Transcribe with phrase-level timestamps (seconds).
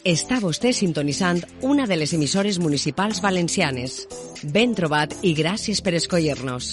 [0.00, 4.06] Està vostè sintonitzant una de les emissores municipals valencianes.
[4.48, 6.72] Ben trobat i gràcies per escollir-nos.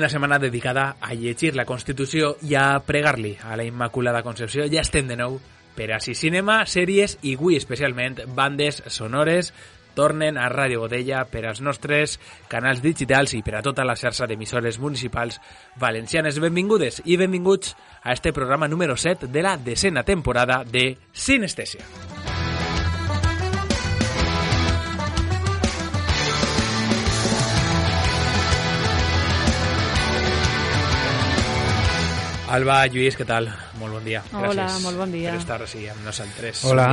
[0.00, 4.80] D'una setmana dedicada a llegir la Constitució i a pregar-li a la Immaculada Concepció, ja
[4.80, 5.34] estem de nou
[5.76, 9.52] per a si cinema, sèries i avui especialment bandes sonores
[9.92, 12.16] tornen a Ràdio Godella per als nostres
[12.48, 15.36] canals digitals i per a tota la xarxa d'emissores municipals
[15.76, 16.40] valencianes.
[16.40, 21.84] Benvingudes i benvinguts a este programa número 7 de la decena temporada de Sinestèsia.
[32.50, 33.46] Alba, Lluís, què tal?
[33.78, 34.24] Molt bon dia.
[34.34, 35.30] Hola, Gràcies molt bon dia.
[35.30, 36.64] per estar així amb nosaltres.
[36.66, 36.86] Hola,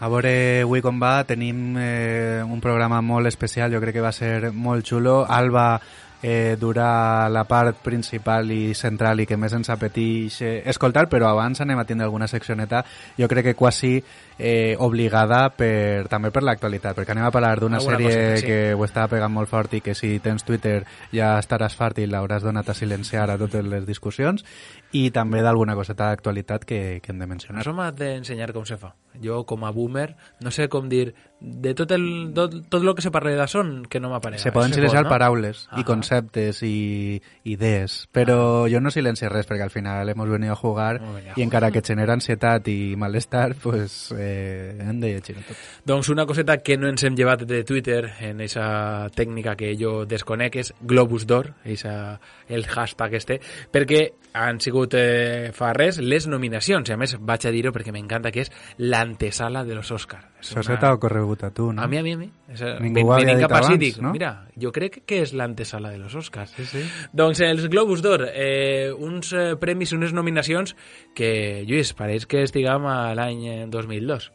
[0.00, 0.32] a veure
[0.64, 4.84] avui com va, tenim eh, un programa molt especial, jo crec que va ser molt
[4.90, 5.20] xulo.
[5.22, 5.80] Alba
[6.20, 11.30] eh, durà la part principal i central i que més ens apeteix eh, escoltar, però
[11.30, 12.82] abans anem a tindre alguna seccioneta,
[13.18, 14.02] jo crec que quasi
[14.38, 18.46] eh, obligada per, també per l'actualitat, perquè anem a parlar d'una sèrie coseta, sí.
[18.46, 22.06] que ho està pegant molt fort i que si tens Twitter ja estaràs fart i
[22.06, 24.44] l'hauràs donat a silenciar a totes les discussions,
[24.92, 27.62] i també d'alguna coseta d'actualitat que, que hem de mencionar.
[27.62, 28.94] Això m'ha d'ensenyar com se fa.
[29.18, 31.10] Jo, com a boomer, no sé com dir...
[31.38, 34.42] De tot el, tot, tot el que se parla de son, que no m'apareix.
[34.42, 35.78] Se poden silenciar paraules Ajá.
[35.78, 40.58] i conceptes i idees, però jo no silencio res perquè al final hemos venido a
[40.58, 45.36] jugar venido a i encara que genera ansietat i malestar, pues eh, hem de llegir
[45.40, 45.56] tot.
[45.88, 50.04] Doncs una coseta que no ens hem llevat de Twitter en esa tècnica que jo
[50.08, 53.40] desconec és Globus d'Or, el hashtag este,
[53.72, 54.04] perquè
[54.38, 58.32] han sigut eh, fa res les nominacions, i a més vaig a dir-ho perquè m'encanta
[58.34, 60.22] que és l'antesala de los Oscar.
[60.38, 61.82] Això se t'ha ocorregut a tu, no?
[61.82, 62.28] A mi, a mi, a mi.
[62.52, 64.12] És, eh, Ningú ho havia dit abans, dic, no?
[64.14, 66.52] Mira, jo crec que és l'antesala de los Oscars.
[66.54, 66.84] Sí, sí.
[67.12, 70.76] Doncs els Globus d'Or, eh, uns eh, premis, unes nominacions
[71.18, 74.30] que, Lluís, pareix que estiguem a l'any eh, 2002.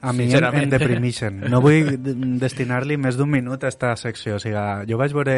[0.00, 1.42] A mi em, em deprimixen.
[1.52, 1.98] No vull
[2.40, 4.38] destinar-li més d'un minut a esta secció.
[4.38, 5.36] O sigui, jo vaig veure...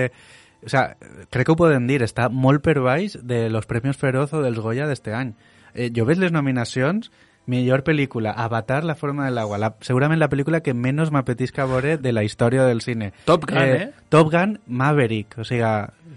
[0.62, 0.92] O sea,
[1.34, 4.60] crec que ho podem dir, està molt per baix de los premios Feroz o dels
[4.62, 5.32] Goya d'este any.
[5.74, 7.10] Eh, jo veig les nominacions,
[7.46, 11.96] millor pel·lícula, Avatar, La forma del agua, la, segurament la pel·lícula que menys m'apetisca veure
[11.98, 13.12] de la història del cine.
[13.24, 13.90] Top Gun, eh?
[14.08, 15.66] Top Gun, Maverick, o sigui,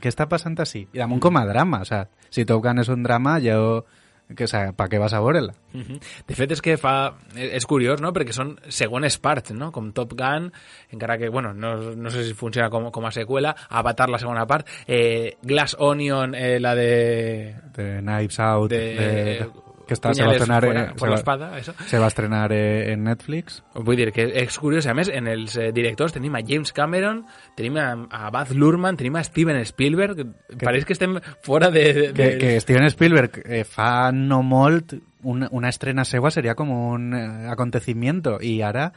[0.01, 0.87] què està passant així?
[0.93, 3.85] I damunt com a drama, o sea, si Top Gun és un drama, jo...
[4.25, 5.53] Que, o sea, pa què vas a veure-la?
[5.77, 5.99] Mhm.
[6.25, 7.13] De fet, és que fa...
[7.37, 10.47] És curiós, no?, perquè són segones parts, no?, com Top Gun,
[10.89, 14.47] encara que, bueno, no, no sé si funciona com, com a seqüela, Avatar, la segona
[14.49, 17.53] part, eh, Glass Onion, eh, la de...
[17.77, 19.51] de Knives Out, de, de-
[19.87, 21.73] que està, se va puñales estrenar, fuera, eh, por se la va- espada, eso.
[21.87, 23.63] se va estrenar eh, en Netflix.
[23.75, 27.23] Vull dir que és curiós, a més, en els eh, directors tenim a James Cameron,
[27.55, 31.85] tenim a, a Baz Luhrmann, tenim a Steven Spielberg, que pareix que estem fora de...
[31.93, 34.93] de, Que, de que Steven Spielberg eh, fa no molt
[35.25, 38.91] una, una estrena seua seria com un eh, acontecimiento i ara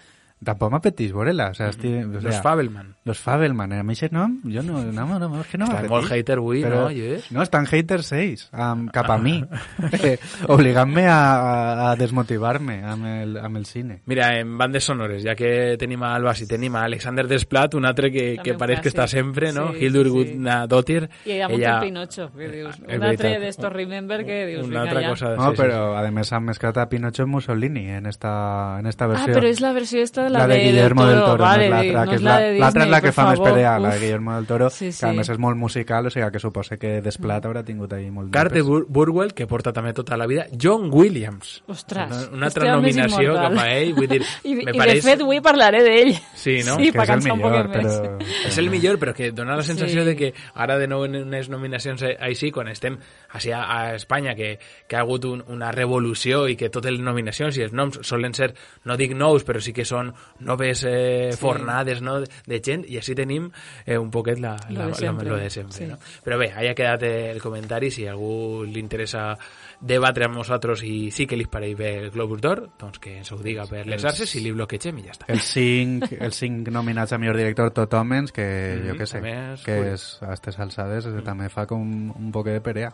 [0.45, 1.51] tampoc m'apeteix veure-la.
[1.51, 2.95] O sea, Steven, o Los sea, Fabelman.
[3.05, 3.73] Los Fabelman.
[3.73, 5.91] A mi aquest nom, jo no, no, no, no, és que no m'apeteix.
[5.91, 7.31] molt hater avui, Però- no, Lluís?
[7.33, 9.45] No, estan haters ells, um, cap a mi,
[10.03, 10.19] eh,
[10.49, 14.03] obligant-me a, a, a desmotivar-me amb el, amb el cine.
[14.07, 17.85] Mira, en bandes sonores, ja que tenim a Alba, si tenim a Alexander Desplat, un
[17.87, 19.73] altre que, També que un pareix que està sempre, no?
[19.73, 20.13] Sí, Hildur sí.
[20.13, 21.09] Gudnadottir.
[21.25, 24.67] I hi ha ella- mucho Pinocho, que dius, És un altre d'estos Remember que dius,
[24.67, 25.09] Una vinga ja.
[25.11, 25.35] cosa.
[25.37, 29.05] No, sí, sí, però a més han mesclat a Pinocho Mussolini en esta, en esta
[29.05, 29.35] Ah, versió.
[29.35, 31.93] però és la versió esta, la, la de, Guillermo del Toro, vale, no és de-
[31.93, 33.39] l'altra, no que és la la, de l'altra és la Disney, que fa per més
[33.39, 33.53] favor.
[33.53, 33.95] pelea, la Uf.
[33.95, 35.17] de Guillermo del Toro, Sí, que a sí.
[35.17, 38.33] més és molt musical, o sigui que suposa que Desplat haurà tingut ahí molt de
[38.39, 38.67] Carter pes.
[38.67, 41.63] Bur Burwell, que porta també tota la vida, John Williams.
[41.67, 45.05] Ostres, Una, una altra nominació cap a ell, vull dir, I, me i de pareix...
[45.05, 46.15] fet avui parlaré d'ell.
[46.35, 46.77] Sí, no?
[46.77, 48.19] Sí, que és el millor, però...
[48.49, 50.07] És el millor, però que dona la sensació Sí.
[50.07, 52.99] de que ara de nou en unes nominacions així, quan estem
[53.35, 57.01] així a, a Espanya, que, que ha hagut un, una revolució i que totes les
[57.01, 58.53] nominacions i els noms solen ser,
[58.85, 63.17] no dic nous, però sí que són noves eh, fornades no, de gent i així
[63.19, 63.49] tenim
[63.85, 65.29] eh, un poquet la, Lo la, de la, sempre.
[65.29, 65.77] lo de sempre.
[65.77, 65.87] Sí.
[65.91, 65.99] No?
[66.25, 69.33] Però bé, haya quedat eh, el comentari, si a algú li interessa
[69.81, 73.31] debatre amb nosaltres i sí que li pareix bé el Globus d'Or, doncs que ens
[73.33, 75.29] ho diga per les arces i li bloquegem i ja està.
[75.31, 78.47] Els cinc, els cinc nominats a millor director tot homes, que
[78.85, 79.95] jo Mhm, què sé, també és que curiós.
[79.95, 82.93] és, a aquestes alçades eh, també fa com un poc de perea.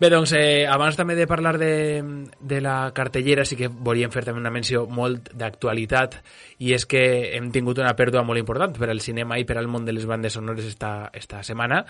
[0.00, 2.02] Bé, doncs, eh, abans també de parlar de,
[2.40, 6.16] de la cartellera, sí que volíem fer també una menció molt d'actualitat,
[6.58, 9.68] i és que hem tingut una pèrdua molt important per al cinema i per al
[9.68, 11.84] món de les bandes sonores esta, esta setmana,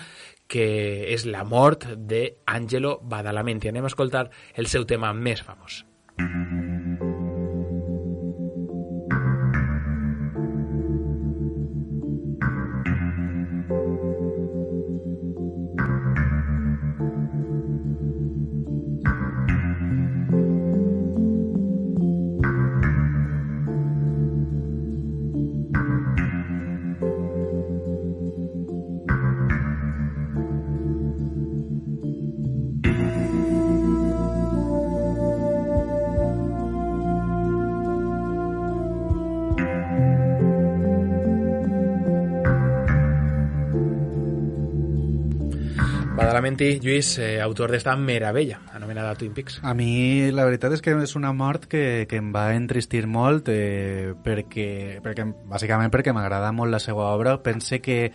[0.47, 3.69] que és la mort d'Angelo Badalamenti.
[3.71, 5.85] Anem a escoltar el seu tema més famós.
[46.45, 49.61] Badalamenti, Lluís, eh, autor d'esta meravella, anomenada Twin Peaks.
[49.63, 53.49] A mi la veritat és que és una mort que, que em va entristir molt
[53.49, 57.39] eh, perquè, perquè, bàsicament perquè m'agrada molt la seva obra.
[57.41, 58.13] Pense que,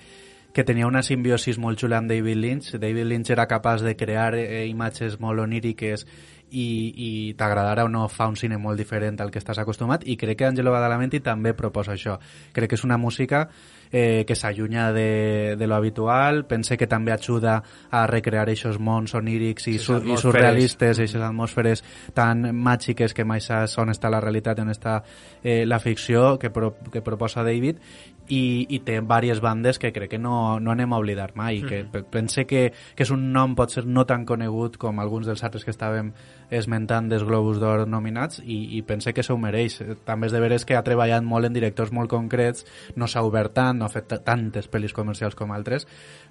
[0.53, 2.75] que tenia una simbiosis molt xula amb David Lynch.
[2.77, 6.05] David Lynch era capaç de crear eh, imatges molt oníriques
[6.51, 10.17] i, i t'agradarà o no fa un cine molt diferent al que estàs acostumat i
[10.21, 12.19] crec que Angelo Badalamenti també proposa això.
[12.53, 13.47] Crec que és una música
[13.91, 17.59] eh, que s'allunya de, de lo habitual, pense que també ajuda
[17.89, 21.83] a recrear aquests mons onírics i, su, i surrealistes, aquestes atmosferes
[22.13, 24.99] tan màgiques que mai saps on està la realitat, on està
[25.43, 27.81] eh, la ficció que, pro, que proposa David
[28.29, 31.83] i, i té diverses bandes que crec que no, no anem a oblidar mai, que
[31.91, 35.65] pe- pense que, que és un nom potser no tan conegut com alguns dels altres
[35.65, 36.11] que estàvem
[36.49, 39.79] esmentant dels Globus d'Or nominats i, i pense que s'ho mereix.
[40.05, 42.65] També és de veres que ha treballat molt en directors molt concrets,
[42.95, 45.87] no s'ha obert tant, no ha fet ta- tantes pel·lis comercials com altres,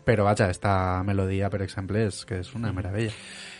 [0.06, 3.12] però vaja, esta melodia, per exemple, és que és una meravella.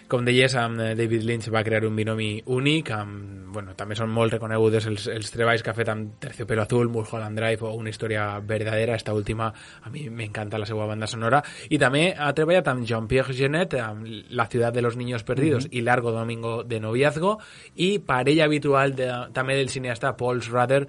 [0.08, 4.08] Com deies, amb eh, David Lynch va crear un binomi únic, amb, bueno, també són
[4.08, 7.92] molt reconegudes els, els treballs que ha fet amb Terciopelo Azul, Mulholland Drive o Una
[7.92, 12.70] història verdadera, esta última a mi m'encanta la seva banda sonora, i també ha treballat
[12.72, 17.36] amb Jean-Pierre Genet, amb La ciutat de los niños perdidos i Largo domingo de noviazgo,
[17.76, 20.86] i parella habitual de, també del cineasta Paul Schrader,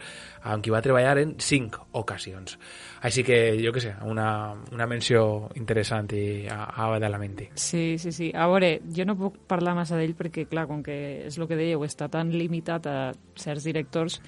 [0.48, 2.56] amb qui va treballar en cinc ocasions.
[3.02, 7.48] Així que, jo que sé, una, una menció interessant i a, a Badalamenti.
[7.56, 8.32] Sí, sí, sí.
[8.36, 10.98] A veure, jo no puc parlar massa d'ell perquè, clar, com que
[11.30, 12.98] és el que dèieu, està tan limitat a
[13.40, 14.20] certs directors,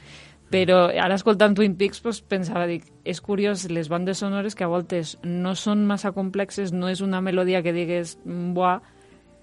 [0.51, 4.71] però ara escoltant Twin Peaks pues, pensava, dic, és curiós, les bandes sonores que a
[4.71, 8.81] voltes no són massa complexes, no és una melodia que digues, "Mm, buah,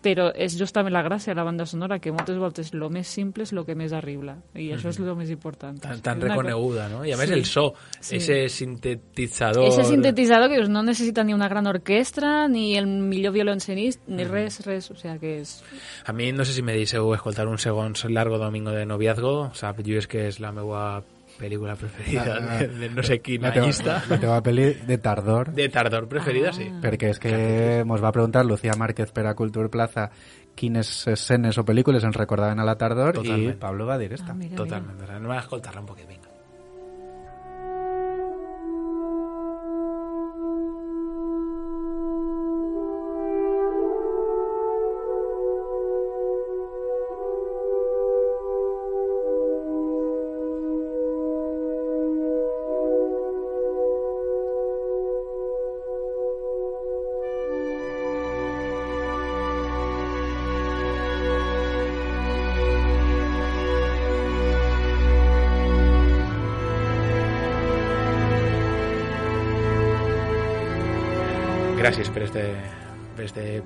[0.03, 3.43] però és justament la gràcia de la banda sonora, que moltes voltes el més simple
[3.43, 5.79] és el que més arriba, i això és el més important.
[5.81, 7.05] tan, tan reconeguda, no?
[7.05, 7.35] I a més Sí.
[7.35, 8.17] el so, Sí.
[8.17, 9.65] ese sintetitzador...
[9.67, 14.65] Ese sintetitzador que no necessita ni una gran orquestra, ni el millor violoncenista, ni res,
[14.65, 14.91] res.
[14.91, 15.63] O sea que és...
[16.07, 19.81] A mi no sé si me deixeu escoltar un segons Largo Domingo de Noviazgo, sap,
[19.85, 21.03] jo és que és la meva
[21.39, 23.99] pel·lícula preferida de, de no sé quina la teva, llista.
[24.11, 26.69] La teva pel·li de tardor, De tardor preferida, sí.
[26.83, 30.11] perquè és que mos va preguntar Lucía Márquez per a Cultur Plaza
[30.59, 33.55] quines escenes o pel·lícules ens recordaven a la tardor Totalment.
[33.55, 34.33] i Pablo va dir esta.
[34.33, 35.05] Ah, mira, Totalment.
[35.09, 36.28] Anem a escoltar-la un poquet, vinga.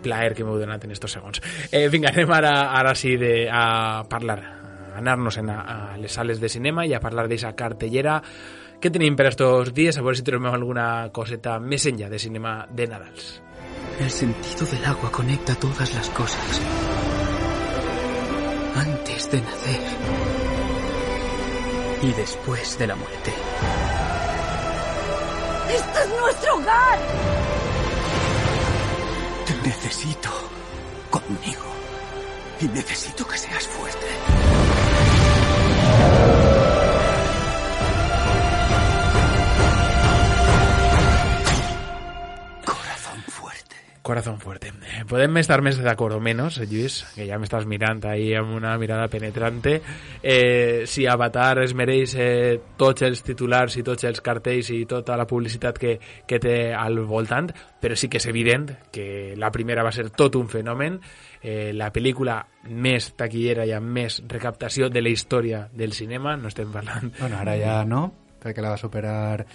[0.02, 1.42] Plaer que m'heu donat en estos segons.
[1.70, 6.12] Eh, vinga, anem ara, ara sí de, a parlar, a anar-nos en a, a les
[6.12, 8.20] sales de cinema i a parlar d'aquesta cartellera
[8.82, 12.66] que tenim per estos dies, a veure si trobem alguna coseta més enllà de cinema
[12.66, 13.28] de Nadals.
[14.00, 16.60] El sentido del agua conecta todas las cosas.
[18.74, 19.80] Antes de nacer.
[22.02, 23.32] Y después de la muerte.
[25.70, 27.51] ¡Esto es nuestro hogar!
[29.46, 30.30] Te necesito
[31.10, 31.64] conmigo.
[32.60, 34.51] Y necesito que seas fuerte.
[44.12, 44.68] Corazón fuerte.
[44.68, 48.74] Eh, Podem estar més d'acord o menys, Lluís, que ja m'estàs mirant ahí amb una
[48.76, 49.78] mirada penetrante.
[50.20, 55.16] Eh, si Avatar es mereix eh, tots els titulars i tots els cartells i tota
[55.16, 55.94] la publicitat que,
[56.28, 57.48] que té al voltant,
[57.80, 61.00] però sí que és evident que la primera va ser tot un fenomen,
[61.40, 62.36] eh, la pel·lícula
[62.68, 67.14] més taquillera i amb més recaptació de la història del cinema, no estem parlant...
[67.16, 68.10] Bueno, ara ja no,
[68.44, 69.46] perquè la va superar...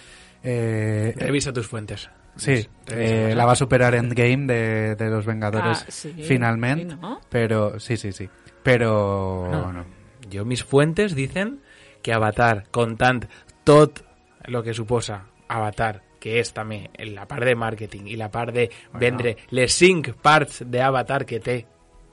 [0.42, 2.10] Eh, Revisa tus fuentes.
[2.38, 7.20] Sí, eh, la va superar Endgame de, de Los Vengadores Ah, sí, finalment, sí, no?
[7.28, 8.28] pero sí, sí, sí.
[8.62, 9.72] Pero No.
[9.72, 9.84] no.
[10.30, 11.60] Yo, mis fuentes dicen
[12.02, 13.24] que Avatar, contant
[13.64, 14.00] tot
[14.44, 18.68] el que suposa Avatar, que és també la part de màrqueting i la part de
[18.98, 21.66] vendre les cinc parts d'Avatar que té.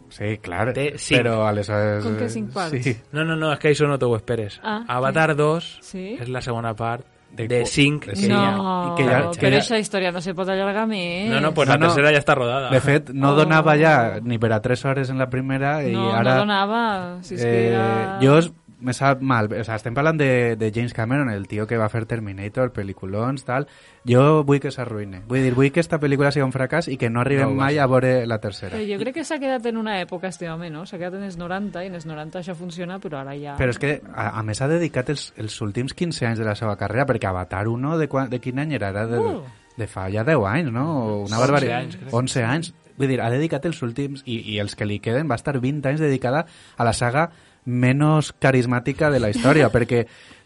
[0.10, 1.18] Sí, clar, Té cinc.
[1.24, 2.04] però aleshores...
[2.06, 2.84] Com que cinc parts?
[2.84, 2.94] Sí.
[3.12, 4.60] No, no, no, és que això no t'ho esperes.
[4.64, 6.16] Ah, Avatar 2 Sí?
[6.22, 7.06] és la segona part
[7.36, 8.28] De de, 5 de que.
[8.28, 11.30] No, que ja- que però ja- aquesta història no se pot allargar més.
[11.30, 11.88] No, no, pues No, la no.
[11.88, 12.70] tercera ja està rodada.
[12.70, 13.36] De fet, no Oh.
[13.36, 16.34] donava ja ni per a 3 hores en la primera i no, ara...
[16.36, 17.18] no donava.
[17.22, 18.20] Si és que eh, era...
[18.22, 18.52] Jo es-
[18.86, 21.90] me sap mal, o sea, estem parlant de, de James Cameron, el tio que va
[21.90, 23.66] fer Terminator, pel·lículons, tal.
[24.08, 25.24] Jo vull que s'arruïne.
[25.28, 27.80] Vull dir, vull que esta pel·lícula sigui un fracàs i que no arribem No mai
[27.82, 28.78] a veure la tercera.
[28.78, 30.86] Però jo crec que s'ha quedat en una època este home, no?
[30.86, 33.58] S'ha quedat en els 90 i en els 90 això funciona, però ara ja...
[33.58, 36.56] Però és que, a, a més, ha dedicat els, els últims 15 anys de la
[36.56, 38.94] seva carrera, perquè Avatar 1, de, quan, de quin any era?
[38.94, 39.42] Era de, Uh.
[39.76, 40.86] de fa ja 10 anys, no?
[41.26, 41.82] Una 11 barbaritat.
[41.82, 42.14] anys, crec.
[42.14, 42.74] 11 anys.
[42.96, 45.90] Vull dir, ha dedicat els últims, i, i els que li queden, va estar 20
[45.90, 46.46] anys dedicada
[46.78, 47.26] a la saga
[47.66, 50.06] menys carismàtica de la història, perquè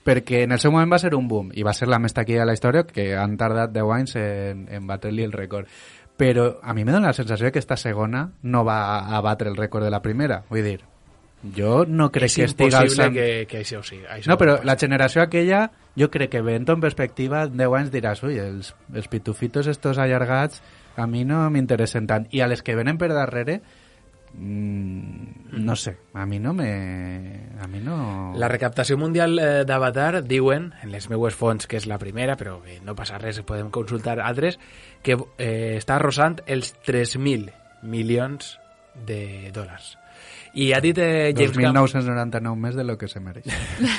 [0.10, 2.46] perquè en el seu moment va ser un boom i va ser la més taquilla
[2.46, 5.68] de la història que han tardat 10 anys en, en batre-li el rècord
[6.18, 9.60] però a mi me dona la sensació que esta segona no va a batre el
[9.60, 10.80] rècord de la primera vull dir,
[11.56, 13.14] jo no crec és que estiga alçant...
[13.16, 14.04] que, que això sigui.
[14.12, 17.94] Això No, però la generació aquella, jo crec que veient en perspectiva, en 10 anys
[17.94, 20.60] diràs, ui, els, els pitufitos estos allargats
[21.00, 22.28] a mi no m'interessen tant.
[22.36, 23.62] I a les que venen per darrere,
[24.38, 27.50] no sé, a mi no me...
[27.60, 28.34] A mi no...
[28.38, 32.60] La recaptació mundial eh, d'Avatar diuen, en les meues fonts, que és la primera, però
[32.66, 34.60] eh, no passa res, podem consultar altres,
[35.04, 37.50] que eh, està arrosant els 3.000
[37.84, 38.58] milions
[39.08, 39.96] de dòlars.
[40.54, 41.90] I ha dit eh, James Cameron...
[41.90, 43.50] 2.999 més de lo que se mereix.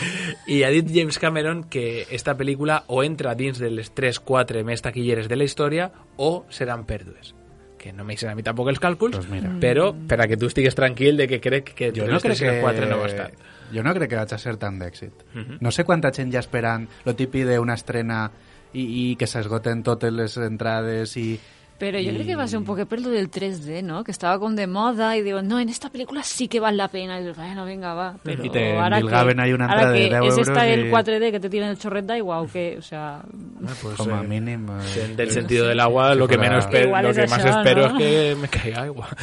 [0.54, 4.82] I ha dit James Cameron que esta pel·lícula o entra dins de les 3-4 més
[4.82, 7.34] taquilleres de la història o seran pèrdues
[7.80, 9.49] que no m'eixen a mi tampoc els càlculs, Pues mira.
[9.62, 12.42] però per a que tu estigues tranquil de que crec que Jo no crec 3
[12.42, 12.60] i les que...
[12.66, 13.30] 4 no va estar.
[13.72, 15.25] Jo no crec que vaig a ser tan d'èxit.
[15.34, 15.56] Mhm.
[15.64, 18.30] No sé quanta gent ja esperant lo típic d'una estrena
[18.75, 18.82] i,
[19.12, 21.40] i que s'esgoten totes les entrades i...
[21.80, 24.02] Però jo crec que va ser un poc per lo del 3D, no?
[24.04, 26.88] Que estava com de moda i diuen, no, en esta pel·lícula sí que val la
[26.92, 27.18] pena.
[27.18, 28.08] I dius, bueno, venga, va.
[28.22, 30.87] Però I te endilgaven que, ahí una entrada de que 10 és esta euros el
[30.87, 32.76] i- 4D que te tiren el chorret d'aigua o què?
[32.78, 34.66] O sea, Bueno, pues, Com a eh, mínim...
[34.96, 37.88] eh, del sentido del agua, lo que menos espero, Igual lo es que más espero
[37.88, 37.99] ¿no?
[37.99, 39.08] es que me caiga agua.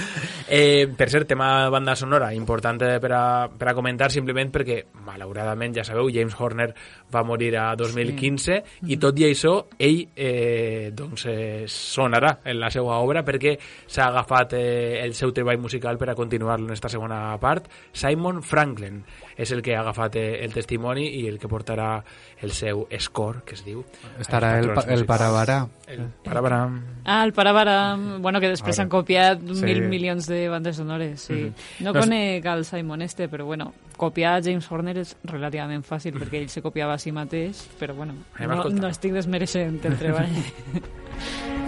[0.49, 5.73] Eh, per cert, tema banda sonora, importante per a, per a comentar simplement perquè, malauradament,
[5.75, 6.69] ja sabeu, James Horner
[7.13, 12.70] va morir a 2015 i tot i això, ell eh, doncs, eh, sonarà en la
[12.72, 16.89] seva obra perquè s'ha agafat eh, el seu treball musical per a continuar en esta
[16.89, 17.68] segona part.
[17.92, 19.04] Simon Franklin
[19.38, 22.01] és el que ha agafat eh, el testimoni i el que portarà
[22.42, 23.84] el seu score, que es diu.
[24.20, 25.06] Estarà el, pa- el.
[25.06, 25.68] Parabarà.
[25.88, 26.68] El Parabara.
[27.06, 29.63] Ah, el Parabaram, bueno, que després han copiat Sí.
[29.63, 31.34] mil milions de bandes sonores, sí.
[31.34, 31.54] Mhm.
[31.86, 36.13] No No sé- conec el Simon este, però bueno, copiar James Horner és relativament fàcil,
[36.13, 40.27] perquè ell se copiava a si mateix, però bueno, no, no estic desmereixent el treball.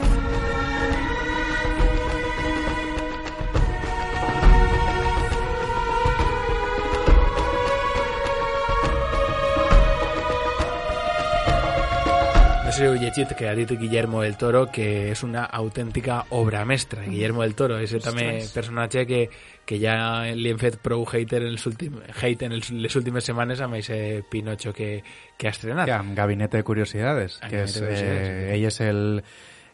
[12.80, 16.22] No sé si heu llegit que ha dit Guillermo del Toro que és una autèntica
[16.32, 17.02] obra mestra.
[17.04, 18.54] Guillermo del Toro és també Ostres.
[18.56, 19.20] personatge que,
[19.68, 19.98] que ja
[20.32, 23.76] li hem fet prou hater en els últim, hate en els, les últimes setmanes amb
[23.82, 25.04] aquest Pinocho que,
[25.36, 25.92] que ha estrenat.
[25.92, 29.04] Que amb Gabinete de Curiositats, Amb que és, eh, ell és el,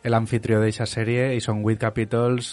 [0.09, 2.49] l'anfitrió d'aquesta sèrie i són 8 capítols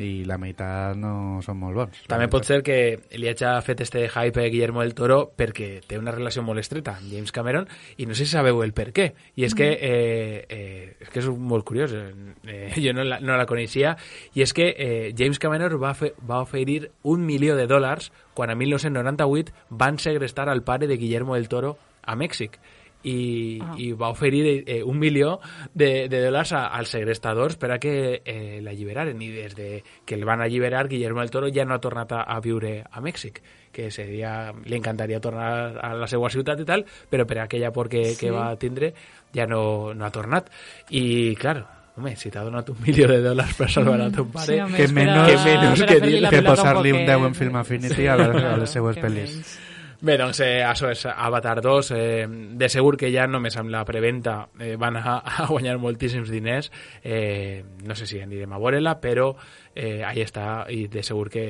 [0.00, 2.02] i la meitat no són molt bons.
[2.10, 2.76] També pot ser que
[3.18, 6.96] li hagi fet este hype a Guillermo del Toro perquè té una relació molt estreta
[6.98, 7.66] amb James Cameron
[7.98, 9.10] i no sé si sabeu el per què.
[9.36, 13.38] I és que, eh, eh, és, que és molt curiós, eh, jo no la, no
[13.38, 13.96] la coneixia,
[14.34, 18.50] i és que eh, James Cameron va, fe, va oferir un milió de dòlars quan
[18.50, 22.58] a 1998 van segrestar al pare de Guillermo del Toro a Mèxic
[23.04, 23.74] i, Ah.
[23.78, 25.38] i va oferir eh, un milió
[25.74, 30.14] de, de dòlars a, als segrestadors per a que eh, l'alliberaren i des de que
[30.16, 33.40] el van alliberar Guillermo del Toro ja no ha tornat a, a viure a Mèxic
[33.74, 37.88] que seria, li encantaria tornar a la seva ciutat i tal, però per aquella por
[37.88, 38.20] que, Sí.
[38.26, 38.92] que va tindre
[39.34, 40.46] ja no, no ha tornat
[40.94, 41.58] i clar,
[41.96, 44.76] home, si t'ha donat un milió de dòlars per salvar a ton pare, Sí, home,
[44.78, 47.16] que menys- que menys que que pelota posar-li un poquet.
[47.18, 49.30] 10 en Film Affinity a, les, a les seues Que pel·lis.
[49.34, 49.60] menys.
[50.04, 51.88] Bé, doncs eh, això és Avatar 2.
[51.96, 52.26] Eh,
[52.60, 56.68] de segur que ja només amb la preventa eh, van a, a guanyar moltíssims diners.
[57.00, 59.30] Eh, no sé si anirem a veure-la, però
[59.72, 61.46] eh, ahí està i de segur que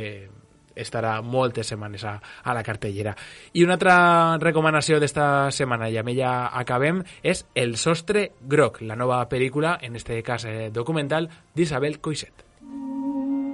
[0.78, 3.16] estarà moltes setmanes a, a la cartellera.
[3.58, 3.98] I una altra
[4.38, 9.98] recomanació d'esta setmana, i amb ella acabem, és El sostre groc, la nova pel·lícula, en
[9.98, 12.46] este cas eh, documental, d'Isabel Coixet.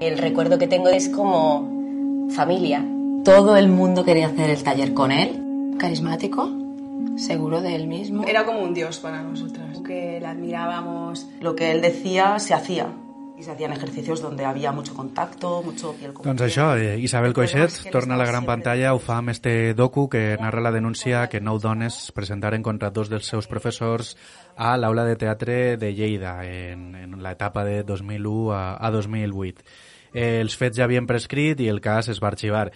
[0.01, 2.85] El recuerdo que tengo es como familia.
[3.25, 5.77] Todo el mundo quería hacer el taller con él.
[5.79, 6.51] Carismático,
[7.17, 8.25] seguro de él mismo.
[8.27, 11.29] Era como un dios para nosotras, que le admirábamos.
[11.41, 12.87] Lo que él decía se hacía.
[13.39, 17.33] Y se hacían ejercicios donde había mucho contacto, mucho piel con Doncs això, eh, Isabel
[17.33, 21.25] Coixet torna a la gran pantalla, ho fa amb este docu que narra la denúncia
[21.33, 24.13] que nou dones presentaren contra dos dels seus professors
[24.57, 29.65] a l'aula de teatre de Lleida en, en l'etapa de 2001 a, a 2008.
[30.13, 32.69] Eh, els fets ja havien prescrit i el cas es va arxivar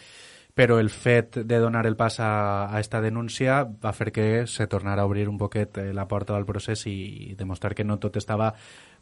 [0.54, 4.68] però el fet de donar el pas a, a esta denúncia va fer que se
[4.70, 8.16] tornara a obrir un poquet eh, la porta del procés i, demostrar que no tot
[8.16, 8.52] estava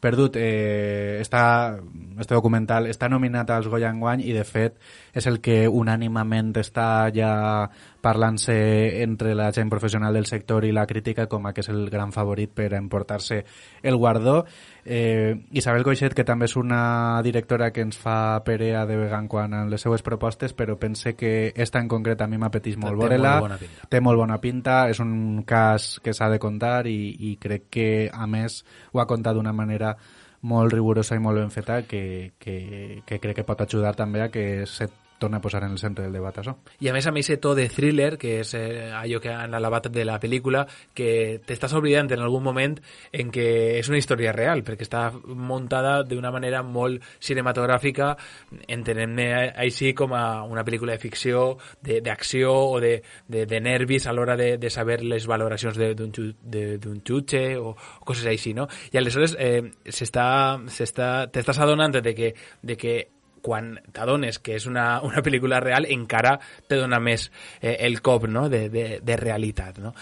[0.00, 0.38] perdut.
[0.40, 1.76] Eh, està,
[2.18, 4.80] este documental està nominat als Goya enguany i de fet
[5.12, 7.68] és el que unànimament està ja
[8.00, 8.56] parlant-se
[9.04, 12.16] entre la gent professional del sector i la crítica com a que és el gran
[12.16, 13.44] favorit per emportar-se
[13.82, 14.46] el guardó.
[14.84, 19.54] Eh, Isabel Coixet, que també és una directora que ens fa perea de vegant quan
[19.54, 23.06] en les seues propostes, però pense que esta en concret a mi m'apeteix molt Té
[23.06, 23.36] veure-la.
[23.60, 23.88] pinta.
[23.88, 28.10] Té molt bona pinta, és un cas que s'ha de contar i, i crec que,
[28.12, 29.96] a més, ho ha contat d'una manera
[30.42, 34.30] molt rigorosa i molt ben feta que, que, que crec que pot ajudar també a
[34.34, 34.88] que se
[35.22, 36.56] torni a posar en el centre del debat això.
[36.82, 39.54] I a més a més ese to de thriller, que és eh, allò que han
[39.54, 40.64] alabat de la pel·lícula,
[40.94, 42.76] que t'estàs oblidant en algun moment
[43.12, 43.46] en què
[43.78, 48.12] és una història real, perquè està muntada d'una manera molt cinematogràfica,
[48.66, 49.28] entenem-ne
[49.64, 51.44] així com a una pel·lícula de ficció,
[51.82, 52.96] d'acció o de,
[53.28, 58.54] de, de nervis a l'hora de, de saber les valoracions d'un jutge o, coses així,
[58.56, 58.68] no?
[58.92, 60.28] I aleshores eh, s'està,
[61.32, 62.96] t'estàs adonant de que, de que
[63.42, 66.36] quan t'adones que és una, una pel·lícula real encara
[66.68, 67.28] te dona més
[67.60, 68.48] eh, el cop no?
[68.52, 69.80] de, de, de realitat.
[69.82, 69.94] No?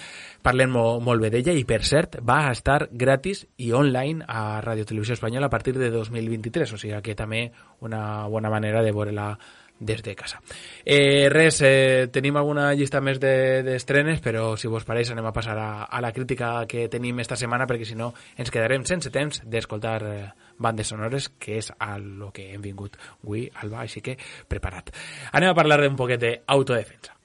[0.44, 4.86] Parlem mo, molt bé d'ella i, per cert, va estar gratis i online a Radio
[4.88, 7.48] Televisió Espanyola a partir de 2023, o sigui que també
[7.80, 10.40] una bona manera de veure-la des de casa.
[10.84, 15.26] Eh, res, eh, tenim alguna llista més de- d'estrenes, de, però si vos pareix anem
[15.26, 18.84] a passar a, a la crítica que tenim esta setmana, perquè si no ens quedarem
[18.84, 23.80] sense temps d'escoltar eh, bandes sonores, que és a lo que hem vingut avui, Alba,
[23.80, 24.92] així que preparat.
[25.32, 27.16] Anem a parlar un poquet d'autodefensa.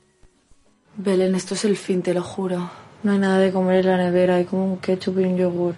[0.95, 2.71] Belén, esto es el fin, te lo juro.
[3.03, 5.75] No hay nada de comer en la nevera, hay como un ketchup y un yogur.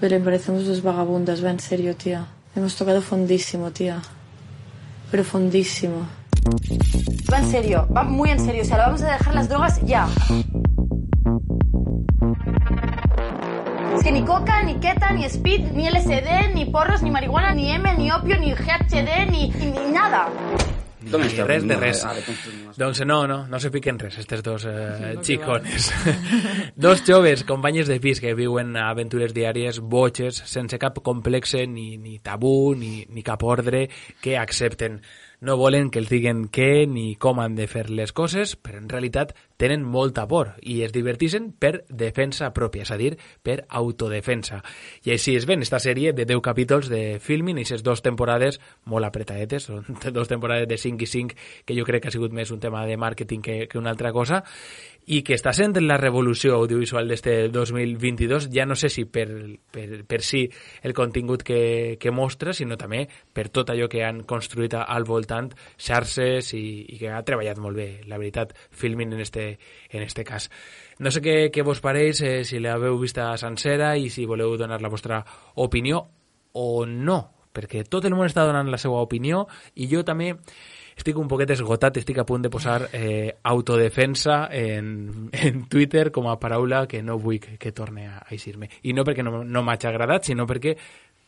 [0.00, 2.26] Belén, parecemos dos vagabundas, va en serio, tía.
[2.54, 4.00] Hemos tocado fondísimo, tía.
[5.12, 6.08] Pero fondísimo.
[7.30, 8.62] Va en serio, va muy en serio.
[8.62, 10.08] O sea, lo vamos a dejar las drogas ya.
[13.94, 17.70] Es que ni coca, ni keta, ni speed, ni LSD, ni porros, ni marihuana, ni
[17.70, 20.28] M, ni opio, ni GHD, ni, ni nada.
[21.04, 22.02] Ni res de res.
[22.78, 25.90] Doncs no, no, no se piquen res, estes dos eh, xicones.
[26.76, 32.18] dos joves, companyes de pis que viuen aventures diàries boixes, sense cap complexe, ni, ni
[32.18, 33.88] tabú, ni, ni cap ordre,
[34.22, 35.00] que accepten.
[35.42, 38.84] No volen que els diguen què ni com han de fer les coses, però en
[38.86, 44.60] realitat tenen molta por i es divertixen per defensa pròpia, és a dir, per autodefensa.
[45.02, 48.60] I així es ven esta sèrie de 10 capítols de filming i ses dues temporades
[48.86, 52.30] molt apretadetes, són dues temporades de 5 i 5 que jo crec que ha sigut
[52.30, 54.44] més un tema de màrqueting que, que una altra cosa
[55.06, 59.26] i que està sent la revolució audiovisual d'este 2022, ja no sé si per,
[59.72, 60.44] per, per si
[60.82, 63.02] el contingut que, que mostra, sinó també
[63.34, 67.78] per tot allò que han construït al voltant, xarxes i, i que ha treballat molt
[67.80, 69.46] bé, la veritat, filming en este,
[69.90, 70.50] en este cas.
[71.02, 74.80] No sé què, què vos pareix, eh, si l'haveu vista sencera i si voleu donar
[74.82, 75.22] la vostra
[75.56, 76.04] opinió
[76.52, 77.18] o no,
[77.52, 80.36] perquè tot el món està donant la seva opinió i jo també
[80.96, 86.28] estic un poquet esgotat, estic a punt de posar eh, autodefensa en, en Twitter com
[86.30, 88.70] a paraula que no vull que, que torni a eixir-me.
[88.82, 90.76] I no perquè no, no m'hagi agradat, sinó perquè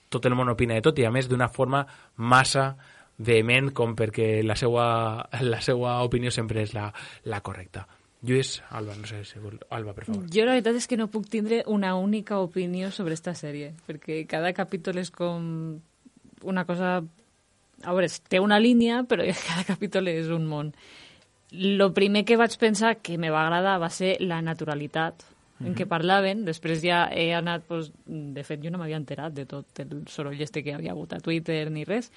[0.09, 1.85] tot el món opina de tot i a més d'una forma
[2.17, 2.75] massa
[3.19, 4.87] vehement com perquè la seva,
[5.55, 6.89] la seva opinió sempre és la,
[7.31, 7.87] la correcta.
[8.25, 9.59] Lluís, Alba, no sé si vol...
[9.77, 10.23] Alba, per favor.
[10.33, 14.23] Jo la veritat és que no puc tindre una única opinió sobre esta sèrie, perquè
[14.31, 15.77] cada capítol és com
[16.43, 17.03] una cosa...
[17.85, 20.73] A veure, té una línia, però cada capítol és un món.
[21.53, 25.23] Lo primer que vaig pensar que me va agradar va ser la naturalitat
[25.65, 29.45] en què parlaven, després ja he anat, pues, de fet jo no m'havia enterat de
[29.47, 32.11] tot el soroll este que havia hagut a Twitter ni res,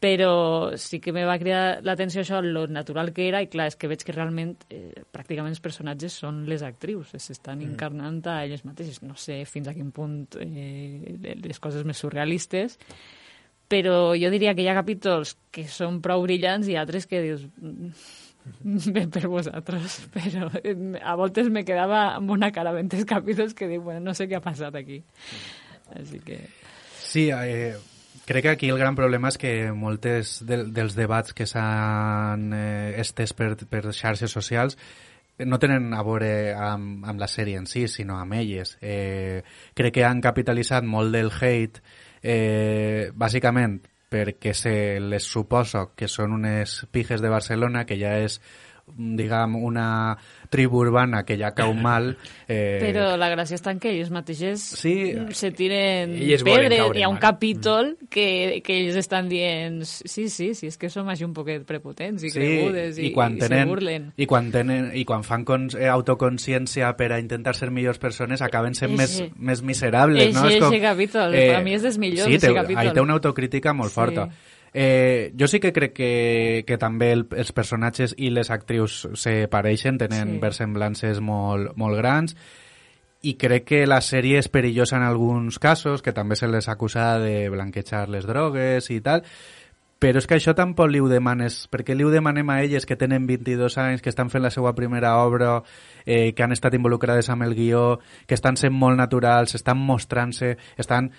[0.00, 3.76] però sí que me va cridar l'atenció això, lo natural que era, i clar, és
[3.76, 7.74] que veig que realment eh, pràcticament els personatges són les actrius, s'estan Mm.
[7.74, 9.02] encarnant a elles mateixes.
[9.04, 12.78] No sé fins a quin punt eh, les coses més surrealistes,
[13.70, 17.46] però jo diria que hi ha capítols que són prou brillants i altres que dius
[17.60, 17.92] "Mm,
[18.94, 23.54] bé per vosaltres, però eh, a voltes me quedava amb una cara en tres capítols
[23.54, 25.02] que dic, bueno, no sé què ha passat aquí.
[25.94, 26.40] Així que...
[27.00, 27.76] Sí, eh,
[28.26, 32.98] crec que aquí el gran problema és que moltes de, dels debats que s'han eh,
[33.02, 34.78] estès per, per xarxes socials
[35.40, 38.74] no tenen a veure amb, amb la sèrie en si, sinó amb elles.
[38.82, 39.40] Eh,
[39.74, 41.80] crec que han capitalitzat molt del hate,
[42.22, 43.80] eh, bàsicament
[44.54, 48.40] se les suposa que són unes pijes de Barcelona, que ja és
[48.86, 50.16] diguem, una
[50.50, 52.16] tribu urbana que ja cau mal.
[52.50, 55.14] Eh, Però la gràcia està en que ells mateixes Sí.
[55.30, 56.42] se tiren pedres.
[56.80, 60.90] caure Hi ha un capítol que, que ells estan dient sí, sí, sí, és que
[60.90, 64.08] som així un poquet prepotents i cregudes i, i quan i tenen, se burlen.
[64.16, 68.42] i quan tenen i quan fan cons, eh, autoconsciència per a intentar ser millors persones
[68.42, 69.32] acaben sent més, Eixe.
[69.38, 70.42] més miserables no?
[70.48, 72.82] Eixe- És eixe capítol, per a mi és dels millors, sí, té, capítol.
[72.82, 73.94] ahí té una autocrítica molt Sí.
[73.94, 74.28] forta
[74.72, 79.48] Eh, jo sí que crec que, que també el, els personatges i les actrius se
[79.50, 80.38] pareixen, tenen Sí.
[80.38, 82.36] versemblances molt, molt grans.
[83.22, 87.18] I crec que la sèrie és perillosa en alguns casos, que també se les acusa
[87.18, 89.24] de blanquejar les drogues i tal,
[90.00, 92.96] però és que això tampoc li ho demanes, perquè li ho demanem a elles que
[92.96, 95.62] tenen 22 anys, que estan fent la seva primera obra,
[96.06, 100.56] eh, que han estat involucrades amb el guió, que estan sent molt naturals, estan mostrant-se,
[100.78, 101.10] estan,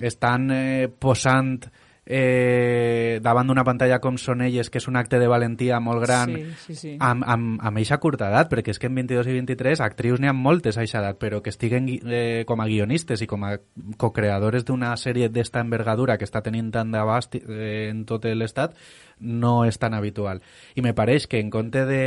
[0.00, 1.66] estan eh, posant
[2.10, 6.34] eh, davant d'una pantalla com són elles, que és un acte de valentia molt gran,
[6.34, 6.94] Sí, sí, sí.
[6.98, 10.30] amb, amb, amb eixa curta edat, perquè és que en 22 i 23 actrius n'hi
[10.30, 13.54] ha moltes a eixa edat, però que estiguen eh, com a guionistes i com a
[13.96, 18.74] co-creadores d'una sèrie d'esta envergadura que està tenint tant d'abast eh, en tot l'estat,
[19.20, 20.42] no és tan habitual.
[20.74, 22.02] I me pareix que en compte de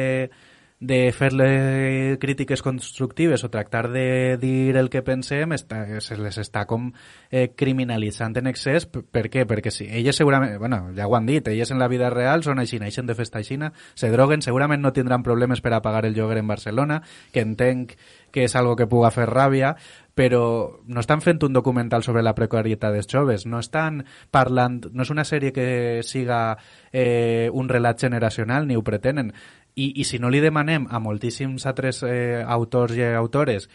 [0.83, 6.65] de fer-le crítiques constructives o tractar de dir el que pensem està, se les està
[6.67, 6.89] com
[7.31, 9.45] eh, criminalitzant en excés per què?
[9.47, 12.59] perquè si elles segurament, bueno, ja ho han dit elles en la vida real són
[12.59, 16.17] així, naixen de festa aixina se droguen, segurament no tindran problemes per a pagar el
[16.19, 16.99] lloguer en Barcelona
[17.31, 17.95] que entenc
[18.33, 19.77] que és algo que puga fer ràbia
[20.13, 25.05] però no estan fent un documental sobre la precarietat dels joves, no estan parlant, no
[25.05, 26.57] és una sèrie que siga
[26.91, 29.33] eh, un relat generacional, ni ho pretenen.
[29.75, 33.69] I, I si no li demanem a moltíssims altres eh, autors i autores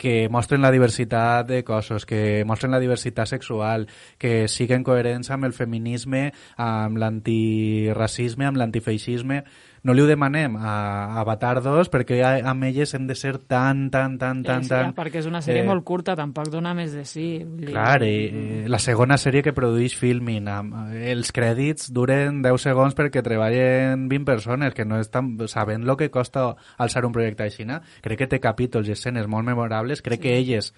[0.00, 3.84] que mostren la diversitat de cossos, que mostren la diversitat sexual,
[4.16, 9.42] que siguen coherents amb el feminisme, amb l'antirracisme, amb l'antifeixisme.
[9.86, 10.74] No li ho demanem a,
[11.22, 14.92] Avatar 2 perquè a, amb elles hem de ser tan, tan, tan, tan, sí, tan...
[14.96, 17.28] perquè és una sèrie eh, molt curta, tampoc dona més de sí.
[17.64, 20.76] Clar, i, i la segona sèrie que produeix Filmin, amb,
[21.14, 26.10] els crèdits duren 10 segons perquè treballen 20 persones, que no estan sabent el que
[26.12, 27.64] costa alçar un projecte així.
[27.64, 27.80] no?
[28.04, 30.28] Crec que té capítols i escenes molt memorables, crec sí.
[30.28, 30.74] que elles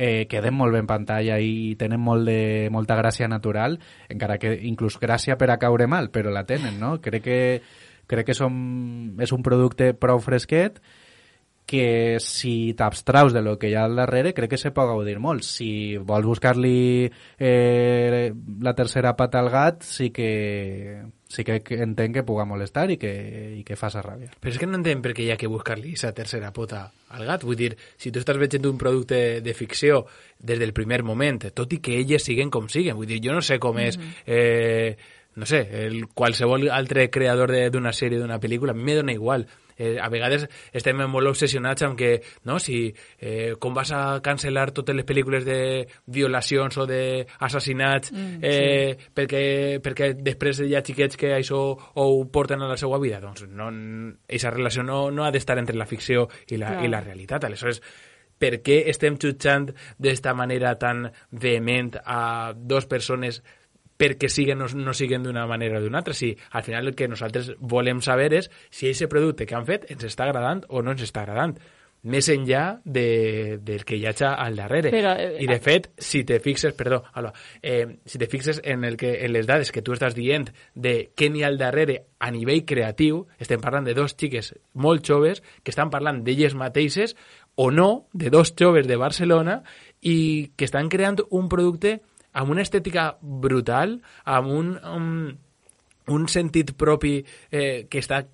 [0.00, 3.76] eh, queden molt bé en pantalla i tenen molt de, molta gràcia natural,
[4.08, 6.94] encara que inclús gràcia per a caure mal, però la tenen, no?
[7.04, 7.40] Crec que,
[8.10, 8.56] crec que som,
[9.22, 10.82] és un producte prou fresquet
[11.70, 15.20] que si t'abstraus de lo que hi ha al darrere crec que se pot gaudir
[15.22, 15.46] molt.
[15.46, 17.06] Si vols buscar-li
[17.38, 18.32] eh,
[18.66, 20.30] la tercera pata al gat, sí que
[21.30, 23.12] sí que entenc que puga molestar i que,
[23.60, 24.32] i que faça ràbia.
[24.42, 26.82] Però és que no entenc per què hi ha que buscar-li aquesta tercera pota
[27.14, 27.46] al gat.
[27.46, 30.02] Vull dir, si tu estàs veient un producte de ficció
[30.42, 33.46] des del primer moment, tot i que elles siguen com siguen, vull dir, jo no
[33.46, 34.00] sé com és...
[34.26, 34.98] Eh,
[35.40, 39.12] no sé, el, qualsevol altre creador de- d'una sèrie, d'una pel·lícula, a mi me dona
[39.16, 39.46] igual.
[39.80, 40.42] Eh, a vegades
[40.76, 42.10] estem molt obsessionats amb que,
[42.44, 48.38] no, si, eh, com vas a cancel·lar totes les pel·lícules de violacions o d'assassinats Mm,
[48.42, 51.60] eh, perquè, perquè després hi ha xiquets que això
[51.94, 53.70] ho porten a la seva vida, doncs no,
[54.28, 56.84] aquesta relació no, no ha d'estar entre la ficció i la, Clar.
[56.84, 57.44] i la realitat.
[57.48, 57.80] Aleshores,
[58.40, 63.42] per què estem jutjant d'esta manera tan vehement a dos persones
[64.00, 66.16] perquè siguen o no siguen d'una manera o d'una altra.
[66.16, 69.90] Si al final el que nosaltres volem saber és si aquest producte que han fet
[69.92, 71.58] ens està agradant o no ens està agradant
[72.02, 74.90] més enllà de, del que hi ha al darrere.
[74.92, 77.32] Però, eh, I de fet, si te fixes, perdó, Alba,
[77.62, 81.10] eh, si te fixes en, el que, en les dades que tu estàs dient de
[81.14, 85.42] què n'hi ha al darrere a nivell creatiu, estem parlant de dos xiques molt joves
[85.62, 87.16] que estan parlant d'elles mateixes
[87.56, 89.60] o no, de dos joves de Barcelona
[90.00, 91.98] i que estan creant un producte
[92.32, 95.38] amb una estètica brutal, amb un, un,
[96.14, 97.18] un sentit propi
[97.50, 98.24] eh, que està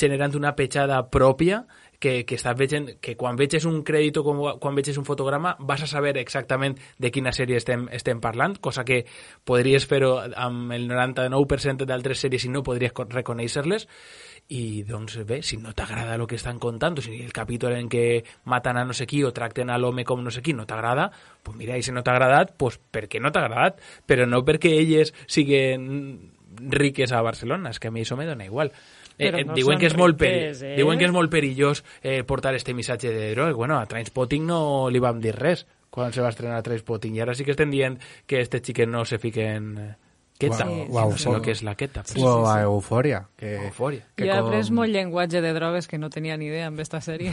[0.00, 1.64] generant una petjada pròpia
[2.00, 5.54] que, que estàs veient, que quan veges un crèdit o quan, quan veges un fotograma
[5.60, 9.04] vas a saber exactament de quina sèrie estem, estem parlant, cosa que
[9.46, 13.86] podries fer-ho amb el 99% d'altres sèries i no podries co- reconèixer-les
[14.48, 18.22] i doncs bé, si no t'agrada el que estan contant, sigui, el capítol en què
[18.50, 21.10] maten a no sé qui o tracten a l'home com no sé qui no t'agrada,
[21.42, 24.74] pues mira, i si no t'ha agradat, pues perquè no t'ha agradat, però no perquè
[24.82, 28.70] elles siguen riques a Barcelona, és que a mi això me dona igual.
[29.16, 30.74] Eh, eh, no diuen que és molt riques, eh?
[30.76, 33.56] diuen que és molt perillós eh, portar este missatge de drogues.
[33.56, 37.36] Bueno, a Trainspotting no li vam dir res quan se va estrenar Trainspotting i ara
[37.38, 39.94] sí que estem dient que este xiques no se fiquen
[40.38, 40.64] queta.
[40.64, 41.36] No uau, sé uau.
[41.38, 42.02] el que és la queta.
[42.04, 43.24] Sí, o a Eufòria.
[43.36, 44.06] Que, Eufòria.
[44.16, 46.80] que Jo he com- après molt llenguatge de drogues que no tenia ni idea amb
[46.80, 47.32] esta sèrie.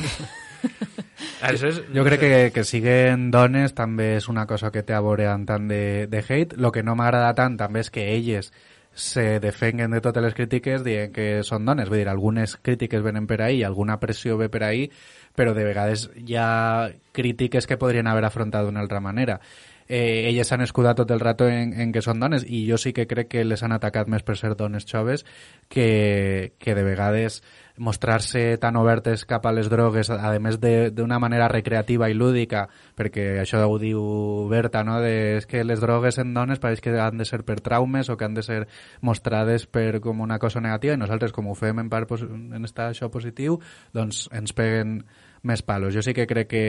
[1.42, 5.02] Això és, Jo crec que, que siguen dones també és una cosa que té a
[5.02, 6.58] veure amb tant de, de hate.
[6.58, 8.52] Lo que no m'agrada tant també és que elles
[8.94, 11.88] se defenguen de totes les crítiques dient que són dones.
[11.90, 14.90] Vull dir, algunes crítiques venen per ahí, alguna pressió ve per ahí,
[15.34, 19.40] però de vegades hi ha crítiques que podrien haver afrontat d'una altra manera.
[19.91, 22.93] Eh, elles s'han escudat tot el rato en, en que són dones i jo sí
[22.95, 25.25] que crec que les han atacat més per ser dones joves
[25.67, 27.41] que, que de vegades
[27.75, 33.41] mostrar-se tan obertes cap a les drogues, a més d'una manera recreativa i lúdica, perquè
[33.43, 33.99] això ho diu
[34.47, 35.01] Berta, no?
[35.04, 38.15] de, és que les drogues en dones pareix que han de ser per traumes o
[38.15, 38.62] que han de ser
[39.01, 42.93] mostrades per com una cosa negativa i nosaltres com ho fem en part en estar
[42.93, 43.60] això positiu,
[43.91, 45.01] doncs ens peguen
[45.43, 45.91] més palos.
[45.91, 46.65] Jo sí que crec que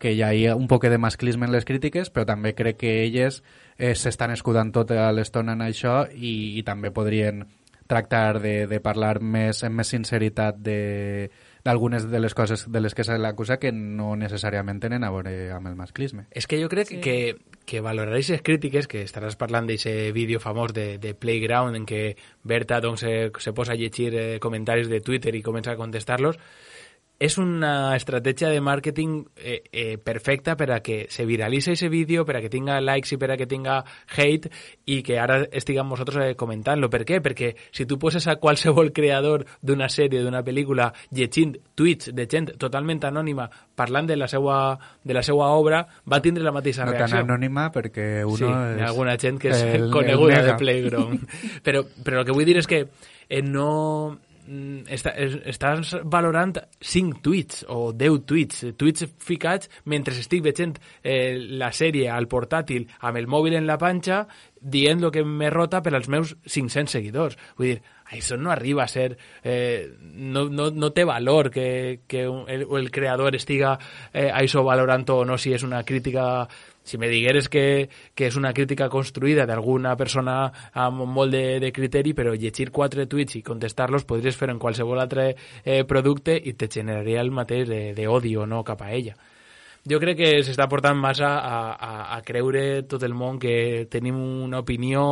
[0.00, 3.42] que hi ha un poc de masclisme en les crítiques, però també crec que elles
[3.76, 7.44] eh, s'estan escudant tota l'estona en això i, i també podrien
[7.90, 11.30] tractar de, de parlar més amb més sinceritat de
[11.64, 15.50] d'algunes de les coses de les que se l'acusa que no necessàriament tenen a veure
[15.52, 16.24] amb el masclisme.
[16.30, 17.00] És que jo crec sí.
[17.04, 17.36] que,
[17.68, 22.02] que valorar aquestes crítiques, que estaràs parlant d'aquest vídeo famós de, de Playground en què
[22.48, 26.40] Berta doncs, se, se posa a llegir eh, comentaris de Twitter i comença a contestar-los,
[27.20, 32.24] és una estratègia de màrqueting eh, eh, perfecta per a que se viralitzi aquest vídeo,
[32.24, 33.74] per a que tinga likes i per a que tinga
[34.16, 34.48] hate
[34.88, 36.88] i que ara estiguem nosaltres eh, comentant-lo.
[36.88, 37.18] Per què?
[37.20, 42.54] Perquè si tu poses a qualsevol creador d'una sèrie, d'una pel·lícula, llegint tuits de gent
[42.56, 46.92] totalment anònima parlant de la seva, de la seva obra, va tindre la mateixa No
[46.96, 47.20] tan reacció.
[47.26, 48.80] anònima perquè uno sí, hi és...
[48.80, 50.56] ha alguna gent que és el- el coneguda de nega.
[50.56, 51.28] Playground.
[51.62, 52.86] però, però el que vull dir és que
[53.28, 54.29] eh, no mm,
[54.90, 61.36] està, es, estàs valorant 5 tuits o 10 tuits, tuits ficats mentre estic veient eh,
[61.60, 64.24] la sèrie al portàtil amb el mòbil en la panxa
[64.60, 67.38] dient el que me rota per als meus 500 seguidors.
[67.56, 67.78] Vull dir,
[68.12, 69.16] això no arriba a ser...
[69.42, 73.76] Eh, no, no, no té valor que, que el, el creador estiga
[74.12, 76.46] eh, això valorant o no si és una crítica
[76.82, 81.72] si me digueres que, que és una crítica construïda d'alguna persona amb molt de, de
[81.72, 86.54] criteri, però llegir quatre tuits i contestar-los podries fer en qualsevol altre eh, producte i
[86.54, 89.14] te generaria el mateix de- d'odi o no cap a ella.
[89.88, 94.18] Jo crec que s'està portant massa a, a, a creure tot el món que tenim
[94.20, 95.04] una opinió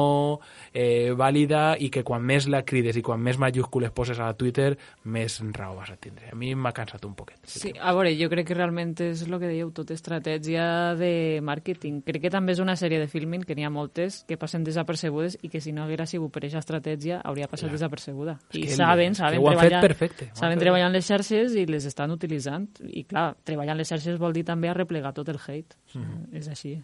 [0.76, 4.74] eh, vàlida i que quan més la crides i quan més majúscules poses a Twitter,
[5.08, 6.28] més raó vas a tindre.
[6.32, 7.38] A mi m'ha cansat un poquet.
[7.48, 10.66] Sí, a veure, jo crec que realment és el que dèieu, tot estratègia
[11.00, 12.02] de màrqueting.
[12.04, 15.38] Crec que també és una sèrie de filming, que n'hi ha moltes, que passen desapercebudes
[15.40, 17.78] i que si no haguera sigut per aquesta estratègia hauria passat Clar.
[17.78, 18.36] desapercebuda.
[18.52, 21.08] És I que saben, saben que ho han fet treballar, perfecte, saben treballar en les
[21.08, 22.68] xarxes i les estan utilitzant.
[22.84, 25.76] I clar, treballar en les xarxes vol dir també arreplegar tot el hate.
[25.94, 26.34] Mhm.
[26.34, 26.80] És així.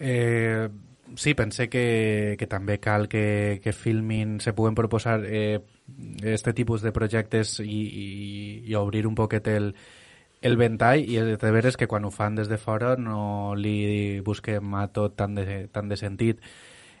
[0.00, 0.68] Eh,
[1.14, 5.60] sí, pensé que, que també cal que, que filmin, se puguen proposar eh,
[6.22, 8.08] este tipus de projectes i, i,
[8.66, 9.74] i obrir un poquet el,
[10.42, 14.20] el ventall i el de veres que quan ho fan des de fora no li
[14.20, 16.42] busquem a tot tant de, tant de sentit.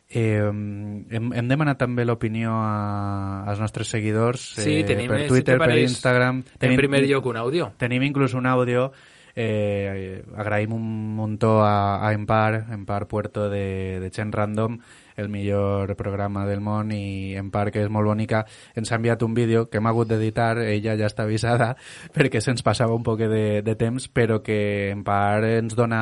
[0.08, 5.28] Eh, hem, hem demanat també l'opinió a, als nostres seguidors Sí, eh, tenim, per si
[5.28, 6.42] Twitter, te per pareix, Instagram.
[6.64, 7.74] en primer lloc un àudio.
[7.76, 8.88] Tenim inclús un àudio
[9.38, 14.80] eh, agraïm un muntó a, a Empar, Empar Puerto de, de Chen Random,
[15.16, 18.42] el millor programa del món i Empar, que és molt bonica,
[18.74, 21.76] ens ha enviat un vídeo que hem hagut d'editar, ella ja està avisada
[22.16, 26.00] perquè se'ns passava un poc de, de temps, però que Empar ens dona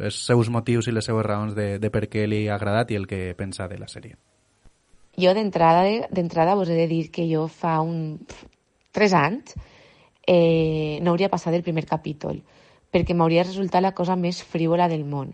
[0.00, 2.98] els seus motius i les seues raons de, de per què li ha agradat i
[2.98, 4.18] el que pensa de la sèrie.
[5.14, 8.18] Jo d'entrada d'entrada vos he de dir que jo fa un...
[8.90, 9.54] tres anys
[10.26, 12.42] eh, no hauria passat el primer capítol
[12.94, 15.32] perquè m'hauria resultat la cosa més frívola del món.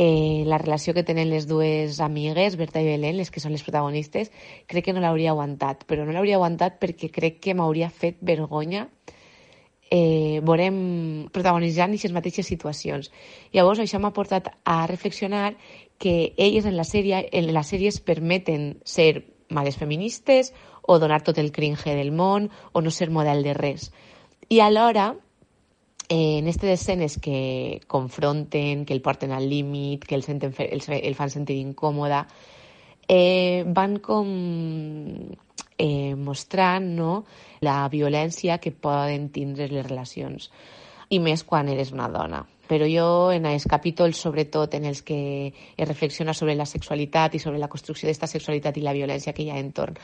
[0.00, 3.62] Eh, la relació que tenen les dues amigues, Berta i Belén, les que són les
[3.62, 4.32] protagonistes,
[4.66, 8.88] crec que no l'hauria aguantat, però no l'hauria aguantat perquè crec que m'hauria fet vergonya
[9.90, 13.10] eh, veurem protagonitzant aquestes mateixes situacions.
[13.54, 15.54] Llavors, això m'ha portat a reflexionar
[16.02, 21.22] que elles en la sèrie, en la sèrie es permeten ser males feministes o donar
[21.22, 23.92] tot el cringe del món, o no ser model de res.
[24.54, 25.16] I alhora,
[26.08, 30.80] eh, en aquestes escenes que confronten, que el porten al límit, que el, senten, el,
[30.86, 32.20] el fan sentir incòmoda,
[33.08, 34.28] eh, van com
[35.76, 37.24] eh, mostrant no,
[37.66, 40.52] la violència que poden tindre les relacions
[41.10, 42.44] i més quan eres una dona.
[42.70, 45.18] Però jo, en els capítols, sobretot en els que
[45.50, 49.42] es reflexiona sobre la sexualitat i sobre la construcció d'esta sexualitat i la violència que
[49.42, 49.98] hi ha entorn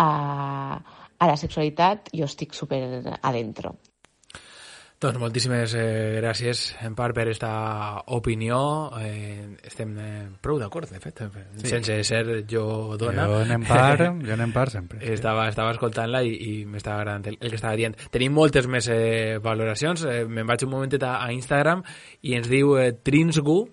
[0.00, 0.80] a,
[1.22, 2.82] a la sexualitat, jo estic super
[3.22, 3.76] adentro.
[5.02, 7.48] Doncs moltíssimes eh, gràcies, en part, per esta
[8.14, 8.58] opinió.
[9.02, 11.18] Eh, estem eh, prou d'acord, de fet,
[11.58, 11.66] Sí.
[11.72, 13.24] sense ser jo dona.
[13.26, 15.00] Jo en part, jo en part sempre.
[15.00, 15.10] sí.
[15.16, 17.98] Estava, estava escoltant-la i, i m'estava agradant el, el que estava dient.
[18.14, 20.04] Tenim moltes més eh, valoracions.
[20.06, 21.82] Eh, me'n vaig un momentet a, a Instagram
[22.22, 23.64] i ens diu eh, Trinsgu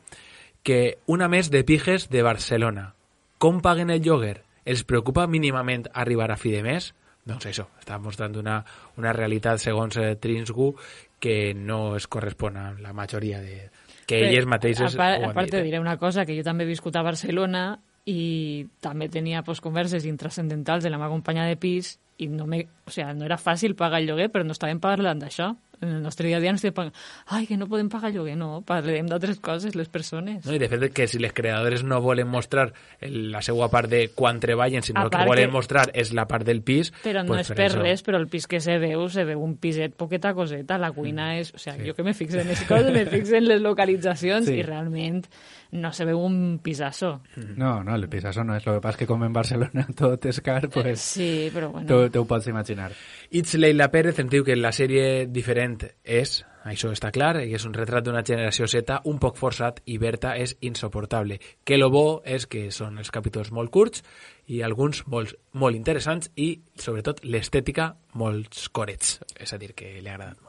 [0.66, 2.96] que una més de pijes de Barcelona.
[3.38, 4.40] Com paguen el lloguer?
[4.66, 6.90] Els preocupa mínimament arribar a fi de mes?
[7.30, 8.60] Doncs això, està mostrant una,
[8.98, 10.74] una realitat, segons eh, Trinsgu,
[11.20, 13.70] que no es correspon a la majoria de...
[14.10, 15.58] que Bé, elles mateixes a, part, a part dit.
[15.58, 19.62] te diré una cosa, que jo també he viscut a Barcelona i també tenia pues,
[19.62, 23.38] converses intrascendentals de la meva companya de pis i no, me, o sea, no era
[23.38, 25.54] fàcil pagar el lloguer, però no estàvem parlant d'això.
[25.82, 26.94] En el nostre dia a dia no estem parlant,
[27.28, 30.46] ai, que no podem pagar lloguer, no, parlem d'altres coses, les persones.
[30.46, 34.10] No, I de fet que si les creadores no volen mostrar la seva part de
[34.14, 37.28] quan treballen, sinó el que volen que- mostrar és la part del pis, Però no
[37.34, 37.82] pues és per això.
[37.82, 41.34] res, però el pis que se veu, se veu un piset poqueta coseta, la cuina
[41.34, 41.40] Mm.
[41.40, 41.54] és...
[41.54, 44.56] O sea, jo que me fixo en les coses, me fixo en les localitzacions Sí.
[44.56, 45.26] i realment
[45.72, 47.22] no se veu un pisasso.
[47.56, 48.66] No, no, el pisazo no és.
[48.66, 52.10] Lo que passa que com en Barcelona tot és car, pues, Sí, però bueno.
[52.10, 52.92] tu ho pots imaginar.
[53.30, 57.66] It's Leila Pérez ens diu que la sèrie diferent és, això està clar, i és
[57.66, 61.40] un retrat d'una generació Z un poc forçat i Berta és insoportable.
[61.64, 64.04] Que lo bo és que són els capítols molt curts
[64.48, 69.20] i alguns molt, molt interessants i, sobretot, l'estètica molts corets.
[69.38, 70.49] És a dir, que li ha agradat molt.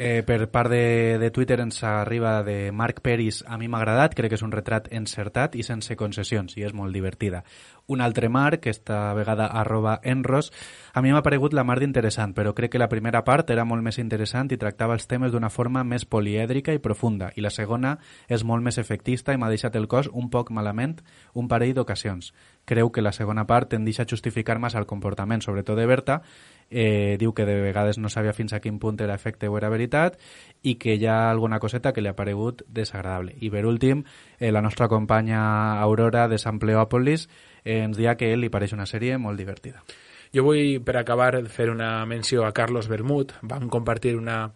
[0.00, 4.12] Eh, per part de, de Twitter ens arriba de Marc Peris, a mi m'ha agradat,
[4.14, 7.40] crec que és un retrat encertat i sense concessions, i és molt divertida.
[7.90, 10.52] Un altre Marc, esta vegada arroba enros,
[10.94, 13.82] a mi m'ha paregut la mar d'interessant, però crec que la primera part era molt
[13.82, 17.96] més interessant i tractava els temes d'una forma més polièdrica i profunda, i la segona
[18.28, 21.00] és molt més efectista i m'ha deixat el cos un poc malament
[21.34, 22.30] un parell d'ocasions.
[22.68, 26.20] Creu que la segona part tendeix a justificar massa el comportament, sobretot de Berta,
[26.70, 29.70] eh, diu que de vegades no sabia fins a quin punt era efecte o era
[29.72, 30.18] veritat
[30.62, 33.34] i que hi ha alguna coseta que li ha paregut desagradable.
[33.40, 34.04] I per últim,
[34.38, 37.28] eh, la nostra companya Aurora de Sampleòpolis
[37.64, 39.82] eh, ens dia que ell li pareix una sèrie molt divertida.
[40.34, 43.32] Jo vull, per acabar, fer una menció a Carlos Bermud.
[43.40, 44.50] Vam compartir una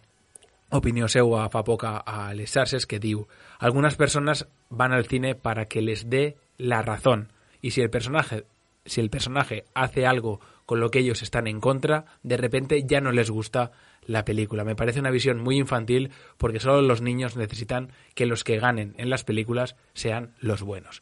[0.73, 3.27] opinió seua fa poc a, les xarxes que diu
[3.59, 8.43] algunas personas van al cine para que les dé la razón y si el personaje
[8.85, 13.01] si el personaje hace algo con lo que ellos están en contra, de repente ya
[13.01, 13.71] no les gusta
[14.05, 14.63] la película.
[14.63, 18.93] Me parece una visión muy infantil porque solo los niños necesitan que los que ganen
[18.97, 21.01] en las películas sean los buenos.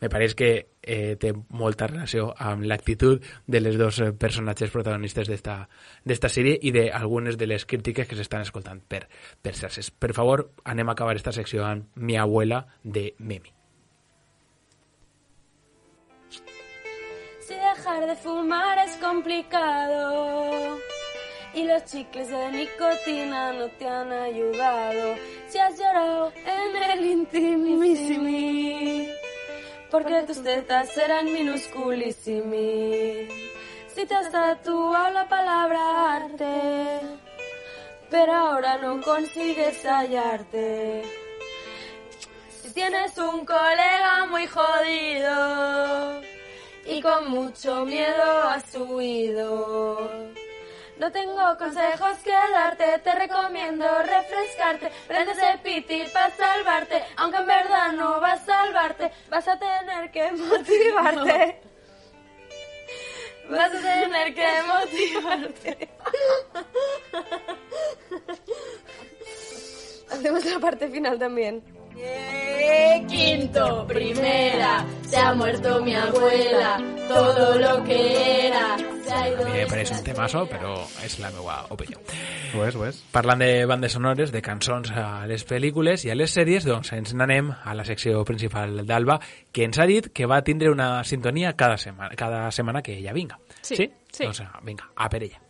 [0.00, 0.50] Me pareix que
[0.82, 5.56] eh, té molta relació amb l'actitud de les dos eh, personatges protagonistes d'esta
[6.04, 9.06] d'esta sèrie i d'algunes de les crítiques que s'estan escoltant per,
[9.40, 9.54] per.
[9.54, 13.54] Per favor, anem a acabar esta secció amb Mi abuela de Memi.
[17.84, 20.78] Dejar de fumar es complicado
[21.52, 25.16] y los chicles de nicotina no te han ayudado.
[25.48, 29.10] Si has llorado en el intimissimi,
[29.90, 33.28] porque tus tetas eran minusculissimi.
[33.94, 37.00] Si te has tatuado la palabra arte,
[38.08, 41.02] pero ahora no consigues hallarte.
[42.62, 46.22] Si tienes un colega muy jodido
[46.86, 50.10] y con mucho miedo has huido.
[50.98, 54.92] No tengo consejos que darte, te recomiendo refrescarte.
[55.08, 60.10] Prende ese piti para salvarte, aunque en verdad no va a salvarte, vas a tener
[60.10, 61.60] que motivarte.
[63.46, 65.88] Vas a tener que motivarte.
[70.10, 71.62] Hacemos la parte final también.
[71.96, 79.42] Eh, quinto, primera, se ha muerto mi abuela, todo lo que era, se ha ido.
[79.42, 82.00] A mi me pareix un temazo, però és la meva opinió.
[82.54, 82.98] Ho és, ho és.
[83.14, 87.14] Parlant de bandes sonores, de cançons a les pel·lícules i a les sèries, doncs ens
[87.14, 89.20] n'anem a la secció principal d'Alba,
[89.52, 93.12] que ens ha dit que va tindre una sintonia cada setmana, cada setmana que ella
[93.12, 93.38] vinga.
[93.60, 93.90] Sí, sí?
[94.10, 94.24] sí.
[94.24, 95.43] Doncs vinga, a per ella.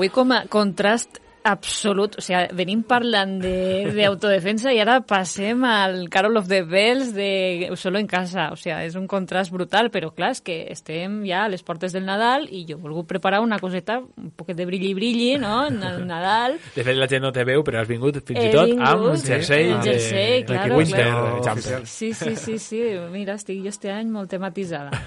[0.00, 6.08] Avui com a contrast absolut, o sigui, venim parlant de- d'autodefensa i ara passem al
[6.12, 10.08] Carol of the Bells de Solo en casa, o sigui, és un contrast brutal, però
[10.16, 13.42] clar, és que estem ja a les portes del Nadal i jo he volgut preparar
[13.44, 16.56] una coseta, un poquet de brilli-brilli, no?, en el Nadal.
[16.74, 19.06] De fet, la gent no te veu, però has vingut fins i tot vingut, amb
[19.10, 21.84] un sí, jersei, de, jersei, de claro, Winter claro.
[21.84, 22.82] Sí, sí, sí, sí,
[23.12, 24.92] mira, estic jo este any molt tematitzada.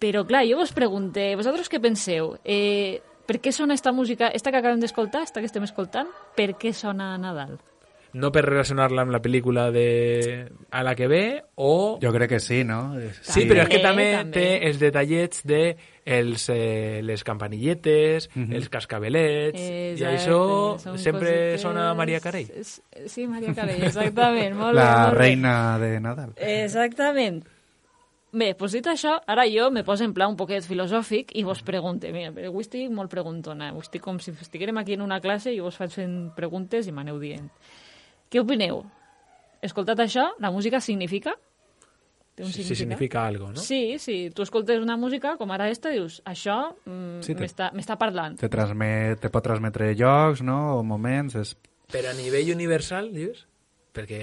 [0.00, 2.38] Però clar, jo vos pregunté, vosaltres què penseu?
[2.40, 6.56] Eh, per què sona esta música, esta que acabem d'escoltar, esta que estem escoltant, per
[6.58, 7.60] què sona a Nadal?
[8.12, 11.96] No per relacionar-la amb la pel·lícula de a la que ve, o...
[12.02, 12.96] Jo crec que sí, no?
[13.22, 14.32] Sí, però és que Eh, també, també.
[14.34, 18.52] té els detallets de els, eh, les campanilletes, Mhm.
[18.58, 22.48] els cascabelets, i Exacte, això són sempre cosites- sona a Maria Carey.
[23.06, 24.56] Sí, Maria Carey, exactament.
[24.56, 25.18] Molt bé, La molt bé.
[25.22, 26.32] reina de Nadal.
[26.36, 27.44] Exactament.
[28.32, 31.64] Bé, doncs dit això, ara jo me poso en pla un poquet filosòfic i vos
[31.66, 32.12] pregunte.
[32.14, 33.72] Mira, però avui estic molt preguntona.
[33.72, 36.94] Avui estic com si estiguérem aquí en una classe i vos faig fent preguntes i
[36.94, 37.48] m'aneu dient.
[38.30, 38.84] Què opineu?
[39.66, 41.34] Escoltat això, la música significa?
[42.38, 42.78] Té un Si significat?
[42.78, 43.56] significa algo, no?
[43.58, 44.30] Sí, sí.
[44.30, 48.38] Tu escoltes una música com ara esta, dius, això mm, Sí, m'està m'està parlant.
[48.38, 50.78] Te, transmet, te pot transmetre llocs, no?
[50.78, 51.34] O moments.
[51.34, 51.56] És...
[51.90, 53.42] Però a nivell universal, dius?
[53.92, 54.20] Perquè,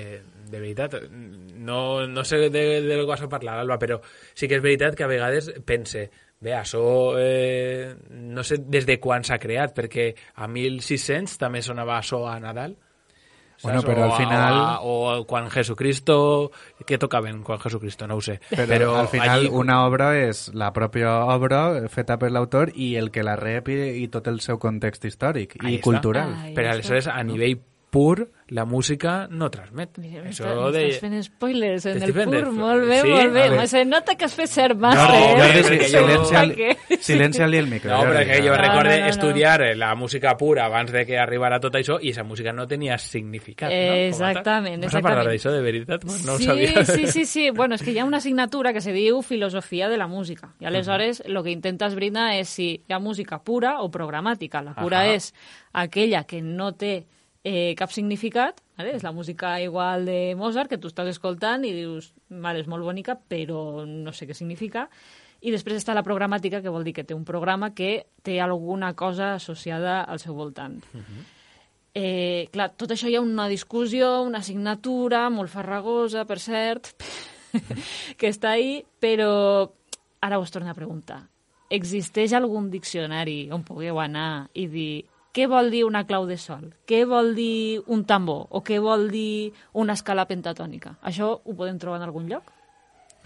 [0.48, 2.50] de veritat, no, no sé de,
[2.82, 3.98] de què vas a parlar, Alba, però
[4.34, 6.06] sí que és veritat que a vegades pense,
[6.40, 6.86] bé, això
[7.20, 12.40] eh, no sé des de quan s'ha creat, perquè a 1600 també sonava això a
[12.40, 12.78] Nadal.
[13.64, 16.52] Bueno, però al O a- final- O, a- o quan Jesucristo...
[16.86, 18.06] Què tocaven quan Jesucristo?
[18.08, 18.36] No ho sé.
[18.52, 22.96] Però, Però al final allí- una obra és la pròpia obra feta per l'autor i
[23.02, 25.84] el que la rep i, i tot el seu context històric Ahí i està.
[25.90, 26.36] cultural.
[26.38, 27.58] Ahí Però aleshores, a nivell
[27.90, 29.98] pur, la música no transmet.
[29.98, 30.82] Mira, Això de...
[30.88, 32.26] m'estàs fent spoilers en el pur.
[32.30, 33.10] de- Molt bé, Sí?
[33.10, 33.68] molt bé.
[33.68, 35.22] Se nota que has fet ser No, màster.
[35.40, 36.16] Jordi, eh?
[36.16, 36.98] empaque.
[37.02, 37.92] Silencia-li el micro.
[37.92, 39.10] No, perquè jo No, recorde no, no, no.
[39.10, 42.98] estudiar la música pura abans de que arribara tot això i esa música no tenia
[42.98, 43.94] significat, no?
[44.08, 46.02] Exactament, Vas a parlar d'això de veritat?
[46.06, 46.86] Pues no ho sí, sabia.
[46.86, 47.50] sí, sí, sí.
[47.52, 50.54] Bueno, és que hi ha una assignatura que se diu filosofia de la música.
[50.60, 54.62] I aleshores el que intenta esbrinar és si hi ha música pura o programàtica.
[54.62, 55.16] La pura Ahà.
[55.16, 55.34] és
[55.74, 57.06] aquella que no té
[57.48, 58.92] eh, cap significat, vale?
[58.98, 62.84] és la música igual de Mozart, que tu estàs escoltant i dius, vale, és molt
[62.84, 64.88] bonica, però no sé què significa.
[65.40, 68.92] I després està la programàtica, que vol dir que té un programa que té alguna
[69.00, 70.82] cosa associada al seu voltant.
[71.94, 76.92] Eh, clar, tot això hi ha una discussió, una assignatura molt farragosa, per cert,
[78.20, 79.70] que està ahí, però
[80.20, 81.22] ara us torno a preguntar.
[81.70, 84.92] Existeix algun diccionari on pugueu anar i dir
[85.38, 86.72] què vol dir una clau de sol?
[86.90, 88.48] Què vol dir un tambor?
[88.50, 90.96] O què vol dir una escala pentatònica?
[91.06, 92.50] Això ho podem trobar en algun lloc?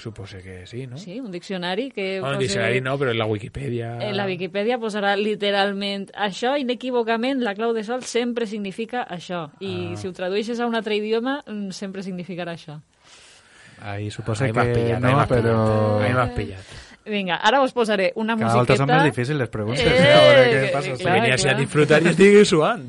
[0.01, 0.97] Supose que sí, no?
[0.97, 2.20] Sí, un diccionari que...
[2.20, 3.91] Bueno, posi- diccionari no, però en la Wikipedia...
[4.01, 9.51] en la Viquipèdia posarà literalment això, inequívocament, la clau de sol sempre significa això.
[9.62, 9.97] I Ah.
[10.01, 12.80] si ho tradueixes a un altre idioma, mm, sempre significarà això.
[13.82, 15.99] Ahí supose Ahí que pillat, ahí no, m'has però...
[16.01, 16.66] Ahí m'has pillat.
[17.05, 18.77] Vinga, ara us posaré una Cada volta musiqueta...
[18.85, 19.81] són més difícils les preguntes.
[19.85, 20.13] Eh, eh?
[20.13, 20.95] A veure què que- passa.
[21.01, 21.59] clar, Venia així a clar.
[21.63, 22.87] disfrutar i estic suant.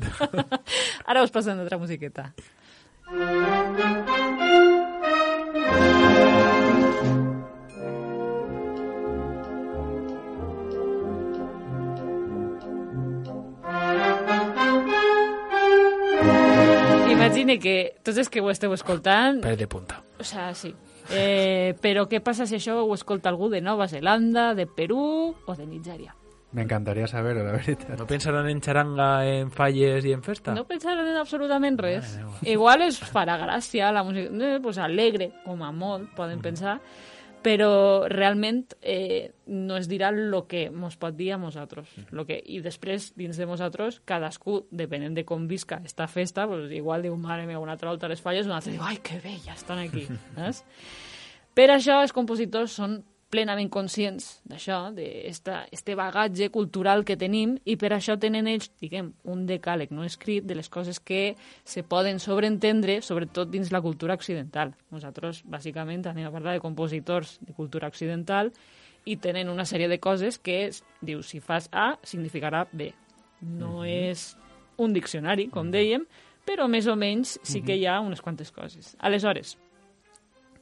[1.09, 2.29] Ara us passem una altra musiqueta.
[17.13, 20.01] Imagine que tots els que ho esteu escoltant Per de punta.
[20.19, 20.73] O sea, sí.
[21.11, 25.55] Eh, però què passa si això ho escolta algú de Nova Zelanda, de Perú o
[25.55, 26.15] de Nigèria?
[26.53, 27.95] M'encantaria saber-ho, la veritat.
[27.97, 30.53] No pensaran en xaranga, en falles i en festa?
[30.53, 32.19] No pensaran en absolutament res.
[32.45, 36.77] Igual es farà gràcia la música, eh, pues alegre, com a molt, poden pensar,
[37.43, 41.91] però realment eh, no es dirà el que mos pot dir a nosaltres.
[42.11, 46.71] Lo que, I després, dins de nosaltres, cadascú, depenent de com visca esta festa, pues,
[46.71, 49.37] igual diu, mare meva, una altra volta les falles, un altre diu, ai, que bé,
[49.45, 50.07] ja estan aquí.
[50.37, 50.63] Saps?
[51.53, 53.03] Per això els compositors són
[53.33, 59.47] plenament conscients d'això, d'este bagatge cultural que tenim, i per això tenen ells, diguem, un
[59.49, 64.75] decàleg no escrit de les coses que se poden sobreentendre, sobretot dins la cultura occidental.
[64.93, 68.53] Nosaltres, bàsicament, anem a parlar de compositors de cultura occidental
[69.05, 72.93] i tenen una sèrie de coses que, es- diu, si fas A, significarà B.
[73.41, 74.37] No és
[74.77, 76.05] un diccionari, com dèiem,
[76.45, 78.95] però més o menys sí que hi ha unes quantes coses.
[78.99, 79.57] Aleshores,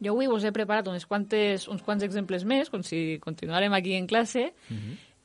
[0.02, 3.94] jo avui us he preparat unes quantes, uns quants exemples més, com si continuarem aquí
[3.94, 4.50] en classe,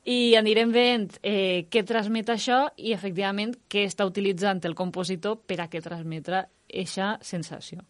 [0.07, 5.59] i anirem veient eh, què transmet això i, efectivament, què està utilitzant el compositor per
[5.59, 7.83] a què transmetre eixa sensació.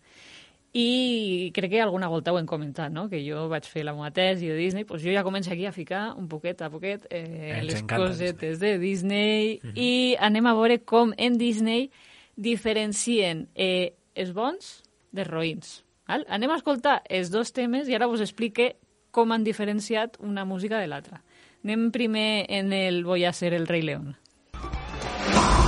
[0.78, 3.08] i crec que alguna volta ho hem comentat, no?
[3.10, 5.72] que jo vaig fer la meva tesi de Disney, doncs jo ja començo aquí a
[5.72, 10.78] ficar un poquet a poquet eh, Ens les cosetes de Disney i anem a veure
[10.86, 11.90] com en Disney
[12.36, 15.87] diferencien eh, els bons dels roïns.
[16.08, 16.26] Val?
[16.30, 18.76] Anem a escoltar els dos temes i ara us explique
[19.12, 21.24] com han diferenciat una música de l'altra.
[21.64, 24.16] Anem primer en el Voy a ser el Rei León.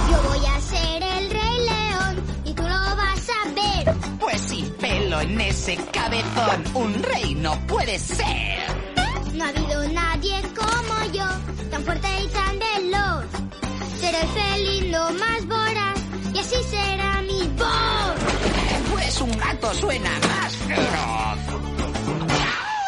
[0.10, 3.96] Yo voy a ser el rey león y tú lo vas a ver.
[4.20, 8.60] Pues sí, pelo en ese cabezón, un rey no puede ser.
[9.36, 11.28] No ha habido nadie como yo,
[11.70, 13.26] tan fuerte y tan veloz.
[14.00, 16.00] Seré el felino más voraz
[16.34, 18.92] y así será mi voz.
[18.92, 20.29] Pues un gato suena.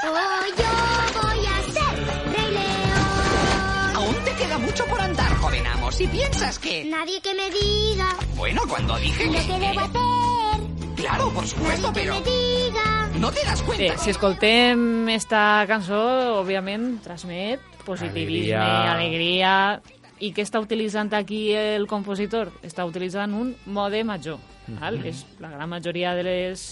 [0.03, 1.93] Oh, yo voy a ser
[2.33, 3.95] rey león.
[3.95, 5.91] Aún te queda mucho por andar, joven amo.
[5.91, 6.85] Si piensas que...
[6.85, 9.59] Nadie que me diga Bueno, cuando dije lo que que...
[9.59, 10.61] debo hacer.
[10.95, 12.13] Claro, por supuesto, Nadie que pero...
[12.19, 13.09] me diga.
[13.19, 13.83] No te das cuenta.
[13.93, 18.93] Bé, si escoltem esta cançó, òbviament, transmet positivisme, Alegria.
[18.93, 19.81] alegria...
[20.21, 22.51] I què està utilitzant aquí el compositor?
[22.61, 24.37] Està utilitzant un mode major.
[24.77, 24.99] Val?
[25.09, 26.65] És, la gran majoria de les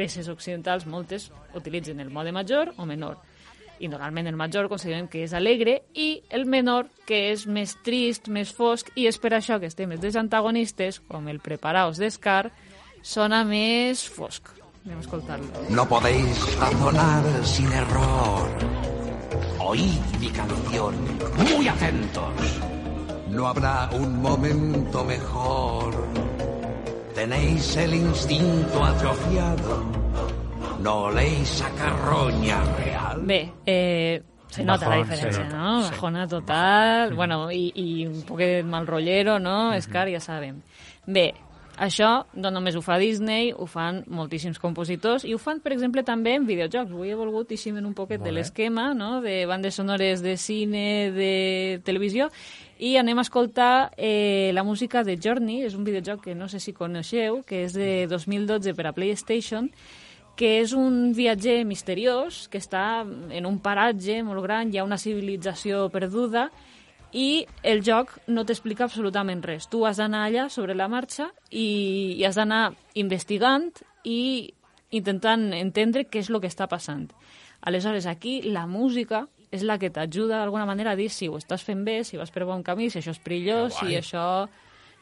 [0.00, 3.18] peces occidentals, moltes, utilitzen el mode major o menor.
[3.80, 8.28] I normalment el major considerem que és alegre i el menor que és més trist,
[8.32, 12.50] més fosc, i és per això que els temes dels antagonistes, com el Preparaos d'Escar,
[13.02, 14.52] sona més fosc.
[14.84, 15.64] Anem a escoltar-lo.
[15.68, 18.48] No podéis razonar sin error.
[19.60, 20.96] Oíd mi canción,
[21.36, 22.60] muy atentos.
[23.28, 26.29] No habrá un momento mejor.
[27.20, 29.84] Tenéis el instinto atrofiado.
[30.80, 33.20] No oléis a carroña real.
[33.26, 35.54] Bé, eh, se nota la Bajón, diferència, sí.
[35.54, 35.82] ¿no?
[35.82, 35.90] Sí.
[35.90, 39.78] Bajona total, bueno, i, i un poquet mal rollero, no?
[39.82, 40.62] Scar, ja sabem.
[41.04, 41.34] Bé,
[41.76, 46.00] això no només ho fa Disney, ho fan moltíssims compositors i ho fan, per exemple,
[46.08, 46.88] també en videojocs.
[46.88, 51.12] Avui he volgut eixir un poquet Molt de l'esquema, no?, de bandes sonores de cine,
[51.12, 52.32] de televisió,
[52.80, 56.62] i anem a escoltar eh, la música de Journey, és un videojoc que no sé
[56.64, 59.68] si coneixeu, que és de 2012 per a PlayStation,
[60.32, 64.96] que és un viatger misteriós que està en un paratge molt gran, hi ha una
[64.96, 66.48] civilització perduda
[67.12, 69.68] i el joc no t'explica absolutament res.
[69.68, 73.68] Tu has d'anar allà sobre la marxa i, i has d'anar investigant
[74.08, 74.54] i
[74.96, 77.10] intentant entendre què és el que està passant.
[77.60, 81.64] Aleshores, aquí la música és la que t'ajuda d'alguna manera a dir si ho estàs
[81.66, 84.48] fent bé, si vas per bon camí, si això és perillós, si això...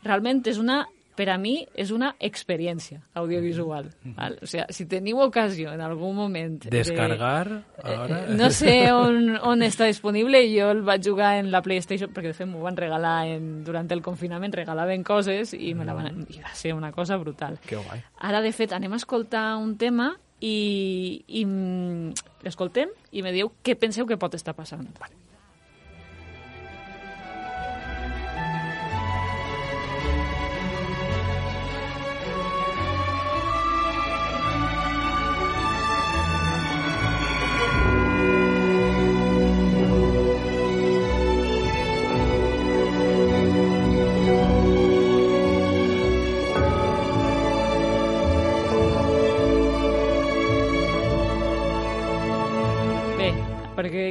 [0.05, 0.85] Realment és una
[1.19, 3.89] per a mi és una experiència audiovisual.
[4.15, 4.37] Val?
[4.41, 6.61] O sigui, si teniu ocasió en algun moment...
[6.63, 8.21] de- Descargar, ara...
[8.29, 12.31] Eh, No sé on, on està disponible, jo el vaig jugar en la PlayStation, perquè
[12.31, 16.23] de fet m'ho van regalar en, durant el confinament, regalaven coses i me la van...
[16.31, 17.59] I va ser una cosa brutal.
[17.67, 17.99] Que guai.
[18.31, 22.13] Ara, de fet, anem a escoltar un tema i, i mm,
[22.47, 24.87] l'escoltem i me dieu què penseu que pot estar passant.
[25.01, 25.28] Vale.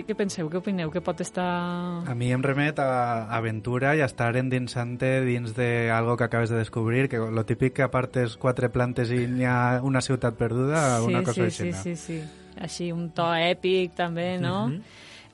[0.05, 1.45] Què penseu, què opineu, què pot estar...
[2.07, 6.49] A mi em remet a aventura i a estar endinsant-te dins de algo que acabes
[6.49, 11.01] de descobrir, que lo típic que apartes quatre plantes i n'hi ha una ciutat perduda,
[11.01, 11.73] una cosa sí, així.
[11.73, 12.21] sí, sí, sí.
[12.59, 14.67] Així, un to èpic, també, no?
[14.67, 14.81] Mhm.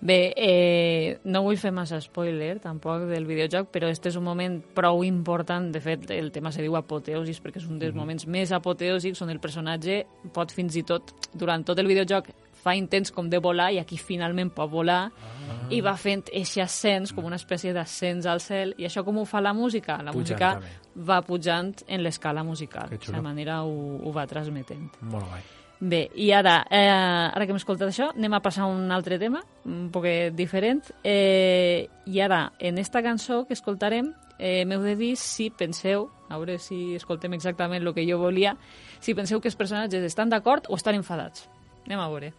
[0.04, 4.58] Bé, eh, no vull fer massa spoiler, tampoc, del videojoc, però este és un moment
[4.76, 5.70] prou important.
[5.72, 8.00] De fet, el tema se diu apoteosis, perquè és un dels Mhm.
[8.02, 12.28] moments més apoteòsics on el personatge pot fins i tot, durant tot el videojoc,
[12.64, 15.68] fa intents com de volar i aquí finalment pot volar Ah.
[15.70, 18.74] i va fent eixe ascens, com una espècie d'ascens al cel.
[18.78, 19.98] I això com ho fa la música?
[20.02, 21.04] La Pujant, música també.
[21.08, 22.90] va pujant en l'escala musical.
[22.90, 24.90] De manera ho, ho va transmetent.
[25.02, 25.42] Molt guai.
[25.86, 29.18] Bé, i ara, eh, ara que hem escoltat això, anem a passar a un altre
[29.20, 30.84] tema, un poquet diferent.
[31.04, 36.38] Eh, I ara, en esta cançó que escoltarem, eh, m'heu de dir si penseu, a
[36.38, 38.56] veure si escoltem exactament el que jo volia,
[39.02, 41.50] si penseu que els personatges estan d'acord o estan enfadats.
[41.86, 42.34] Anem a veure.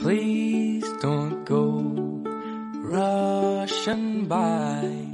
[0.00, 1.84] Please don't go
[2.82, 5.06] rushing by.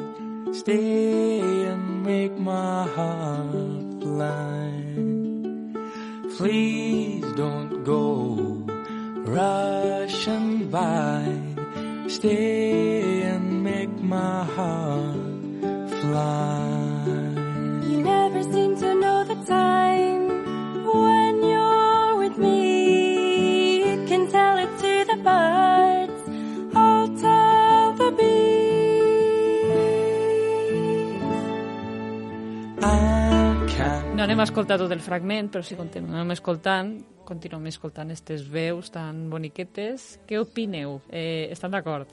[0.52, 5.76] Stay and make my heart blind.
[6.38, 8.64] Please don't go
[9.26, 11.26] rushing by.
[12.08, 15.14] Stay and make my heart
[16.04, 17.33] line.
[34.34, 36.90] Anem a escoltar tot el fragment, però si continuem escoltant,
[37.24, 40.18] continuem escoltant aquestes veus tan boniquetes.
[40.26, 40.98] Què opineu?
[41.08, 42.10] Eh, estan d'acord?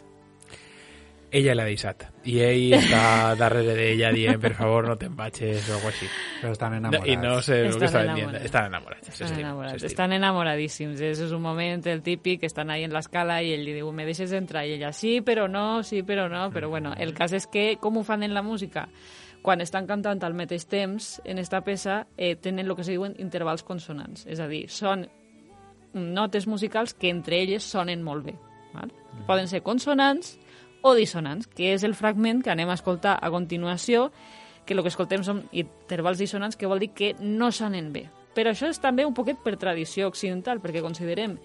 [1.32, 2.04] Ella l'ha deixat.
[2.28, 3.02] I ell està
[3.40, 6.10] darrere d'ella dient, per favor, no te'n vagis o alguna així.
[6.42, 8.36] Però estan No, I no sé el que Estan estaven dient.
[8.36, 8.46] enamorats.
[8.46, 9.08] Estan enamorats.
[9.10, 9.84] Estan enamorats.
[9.90, 11.02] Estan enamoradíssims.
[11.02, 14.06] És, és un moment, el típic, estan ahí en l'escala i ell li diu, me
[14.06, 14.66] deixes entrar?
[14.68, 16.50] I ella, sí, però no, sí, però no.
[16.52, 18.90] Però bueno, el cas és que, com ho fan en la música?
[19.42, 23.16] Quan estan cantant al mateix temps, en esta peça, eh, tenen el que se diuen
[23.18, 24.28] intervals consonants.
[24.30, 25.08] És a dir, són
[25.94, 28.36] notes musicals que entre elles sonen molt bé.
[28.74, 28.94] Val?
[29.28, 30.38] Poden ser consonants
[30.82, 34.12] o dissonants, que és el fragment que anem a escoltar a continuació,
[34.66, 38.08] que el que escoltem són intervals dissonants, que vol dir que no sonen bé.
[38.36, 41.36] Però això és també un poquet per tradició occidental, perquè considerem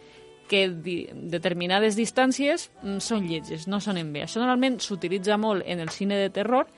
[0.47, 4.23] que determinades distàncies mm, són lletges, no sonen bé.
[4.25, 6.71] Això normalment s'utilitza molt en el cine de terror,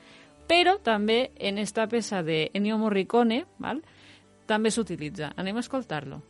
[0.49, 3.83] però també en esta peça de Ennio Morricone, val?
[4.49, 5.29] també s'utilitza.
[5.37, 6.23] Anem a escoltar-lo.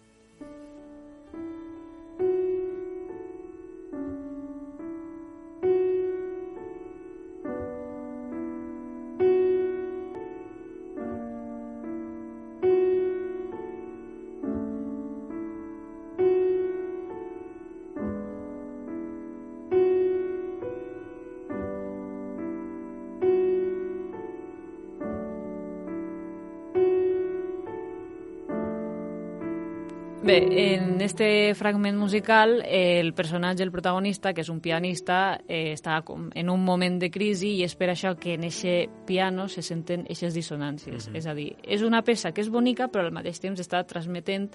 [30.29, 35.73] Bé, en este fragment musical, eh, el personatge, el protagonista, que és un pianista, eh,
[35.73, 39.47] està com en un moment de crisi i és per això que en eixe piano
[39.49, 41.07] se senten eixes dissonàncies.
[41.09, 41.15] Mhm.
[41.17, 44.51] És a dir, és una peça que és bonica, però al mateix temps està transmetent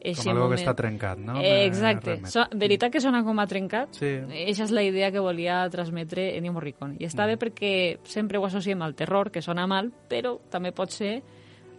[0.00, 0.56] eixe Com algo moment...
[0.56, 1.36] que està trencat, no?
[1.36, 2.16] Eh, Me exacte.
[2.24, 4.00] So, veritat que sona com a trencat?
[4.00, 4.14] Sí.
[4.32, 6.96] Eixa és la idea que volia transmetre Ennio Morricone.
[7.00, 10.88] I està bé perquè sempre ho associem al terror, que sona mal, però també pot
[10.88, 11.22] ser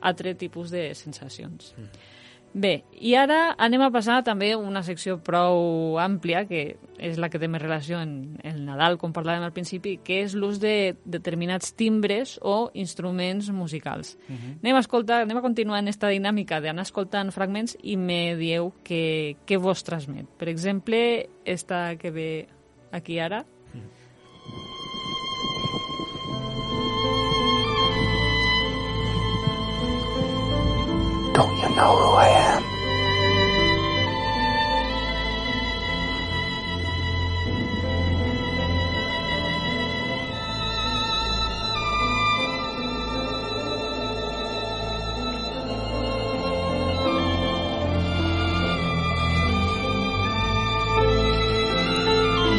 [0.02, 1.74] altre tipus de sensacions.
[2.54, 7.40] Bé, i ara anem a passar també una secció prou àmplia, que és la que
[7.40, 11.76] té més relació en el Nadal, com parlàvem al principi, que és l'ús de determinats
[11.78, 14.18] timbres o instruments musicals.
[14.28, 14.58] Mhm.
[14.64, 18.74] Anem a escoltar, anem a continuar en esta dinàmica d'anar escoltant fragments i me dieu
[18.84, 20.26] què, què vos transmet.
[20.38, 22.48] Per exemple, esta que ve
[22.92, 23.46] aquí ara,
[31.40, 32.64] Don't you know who I am?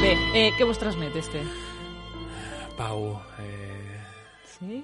[0.00, 1.44] Bé, eh, què vos transmet este?
[2.80, 4.00] Pau, eh,
[4.56, 4.80] Sí?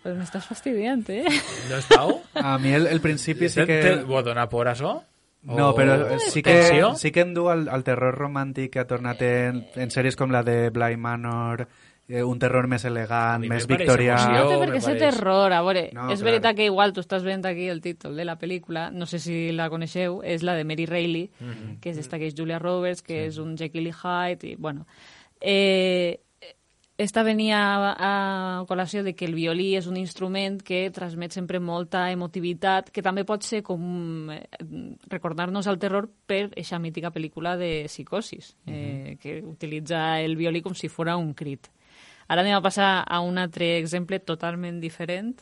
[0.00, 1.24] Eh, Pues m'estàs fastidiant, eh?
[1.68, 2.22] no és Pau?
[2.34, 3.80] A mi el, el principi sí Te- que...
[3.82, 4.98] te- Vol donar por això?
[5.42, 6.94] No, O però sí que, tensió?
[6.96, 10.28] sí que em du al, al terror romàntic que ha tornat en, en sèries com
[10.32, 11.62] la de Bly Manor,
[12.10, 14.18] eh, un terror més elegant, més me victorià...
[14.34, 16.26] No té me per què ser terror, a veure, No, és clar.
[16.32, 19.48] veritat que igual tu estàs veient aquí el títol de la pel·lícula, no sé si
[19.56, 21.78] la coneixeu, és la de Mary Reilly, Mhm.
[21.80, 24.86] que és esta que és Julia Roberts, que és un Jekyll y Hyde, i bueno...
[25.40, 26.20] Eh,
[27.00, 31.56] esta venia a, a col·lació de que el violí és un instrument que transmet sempre
[31.56, 34.42] molta emotivitat, que també pot ser com eh,
[35.08, 40.76] recordar-nos el terror per eixa mítica pel·lícula de Psicosis, eh, que utilitza el violí com
[40.76, 41.72] si fora un crit.
[42.28, 45.40] Ara anem a passar a un altre exemple totalment diferent.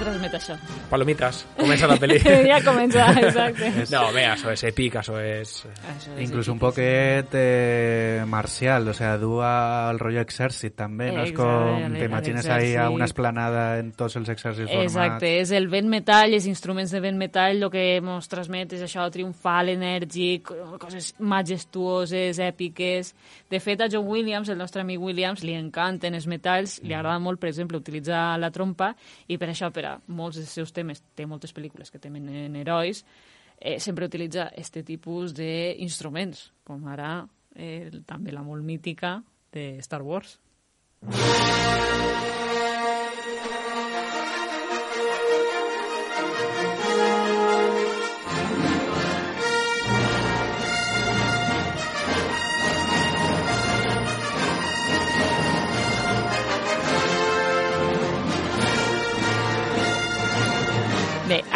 [0.00, 0.56] Transmet això?
[0.90, 1.42] Palomitas.
[1.58, 2.18] Comença la pel·li.
[2.50, 3.70] ja comença, exacte.
[3.92, 5.54] No, bé, això és èpic, això és...
[5.92, 11.24] Això és Inclús un poquet eh, marcial, o sea, du al rollo exèrcit també, no
[11.26, 14.92] és com t'imagines ahí a una esplanada en tots els exèrcits formats.
[14.92, 18.84] Exacte, és el vent metall, els instruments de vent metall, el que ens transmet és
[18.86, 23.14] això triomfal, enèrgic, coses majestuoses, èpiques.
[23.50, 27.18] De fet, a John Williams, el nostre amic Williams, li encanten els metalls, li agrada
[27.22, 28.92] molt, per exemple, utilitzar la trompa,
[29.28, 33.04] i per això, per a molts dels seus temes, té moltes pel·lícules que tenen herois,
[33.58, 37.12] eh, sempre utilitza este tipus d'instruments, com ara
[37.54, 39.18] eh, també la molt mítica
[39.52, 40.38] de Star Wars.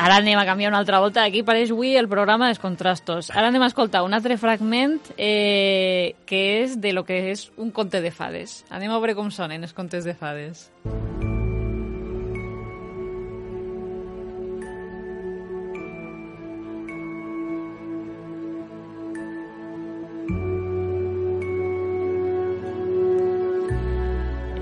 [0.02, 1.22] Ara anem a canviar una altra volta.
[1.22, 3.28] Aquí pareix avui el programa dels contrastos.
[3.30, 7.70] Ara anem a escoltar un altre fragment eh, que és de lo que és un
[7.70, 8.64] conte de fades.
[8.74, 10.72] Anem a veure com sonen els contes de fades.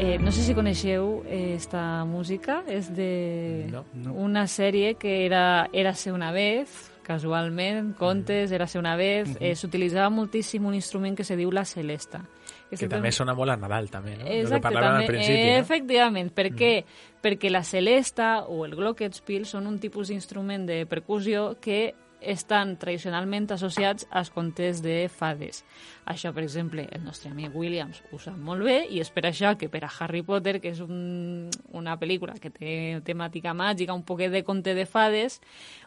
[0.02, 3.84] Eh, no sé si coneixeu eh, esta música, és de No.
[3.92, 4.14] No.
[4.14, 10.64] una sèrie que era Érase una vez, casualment, contes, Érase una vez, eh, s'utilitzava moltíssim
[10.64, 12.22] un instrument que se diu la celesta.
[12.70, 14.24] Que sempre- també sona molt a Nadal, també, no?
[14.24, 15.58] Que Exacte, parlàvem al també, principi, eh, no?
[15.60, 16.32] efectivament.
[16.32, 16.84] Per què?
[17.20, 23.48] Perquè la celesta o el glockenspiel són un tipus d'instrument de percussió que estan tradicionalment
[23.54, 25.64] associats als contes de fades.
[26.04, 29.54] Això, per exemple, el nostre amic Williams ho sap molt bé i és per això
[29.58, 32.74] que per a Harry Potter, que és un, una pel·lícula que té
[33.06, 35.40] temàtica màgica, un poquet de conte de fades,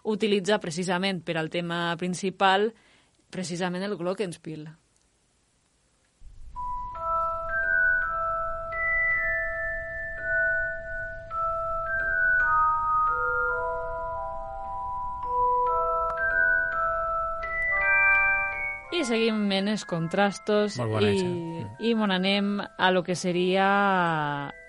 [0.04, 2.72] utilitza precisament per al tema principal
[3.34, 4.70] precisament el glockenspiel.
[19.04, 21.24] I seguim en els contrastos bona i,
[21.84, 23.66] i mon anem a lo que seria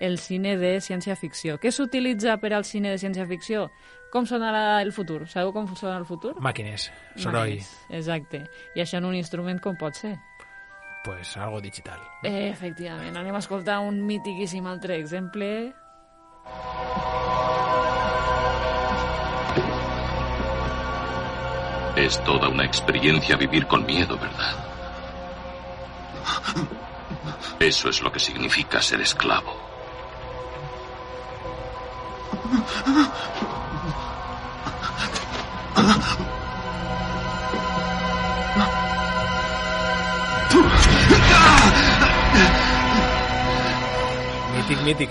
[0.03, 1.55] el cine de ciència-ficció.
[1.63, 3.69] Què s'utilitza per al cine de ciència-ficció?
[4.11, 5.21] Com sonarà el futur?
[5.31, 6.33] Sabeu com sonarà el futur?
[6.43, 8.43] Màquines, soroll, Màquines, Exacte.
[8.75, 10.17] I això en un instrument com pot ser?
[11.05, 11.99] pues algo digital.
[12.23, 13.15] Eh, efectivament.
[13.15, 15.71] Anem a escoltar un mitiquíssim altre exemple.
[21.95, 24.65] Es toda una experiencia vivir con miedo, ¿verdad?
[27.59, 29.65] Eso es lo que significa ser esclavo.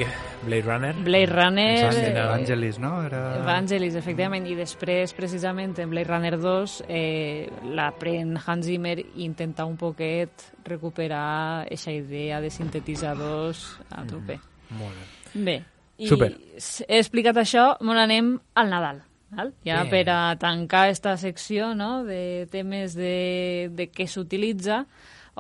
[0.01, 0.34] Eh?
[0.45, 0.95] Blade Runner.
[1.05, 1.69] Blade Runner...
[1.75, 2.93] Exacte, eh, Evangelis, no?
[3.07, 3.23] Era...
[3.41, 9.25] Evangelis, efectivament, i després, precisament, en Blade Runner 2, eh, la pren Hans Zimmer i
[9.27, 14.39] intenta un poquet recuperar aquesta idea de sintetitzadors a tope.
[14.79, 15.13] Molt bé.
[15.35, 15.57] Bé,
[15.99, 16.33] i Super.
[16.35, 19.03] he explicat això, molt anem al Nadal.
[19.35, 19.51] Val?
[19.67, 19.91] Ja Bien.
[19.91, 24.85] per a tancar esta secció no, de temes de, de què s'utilitza,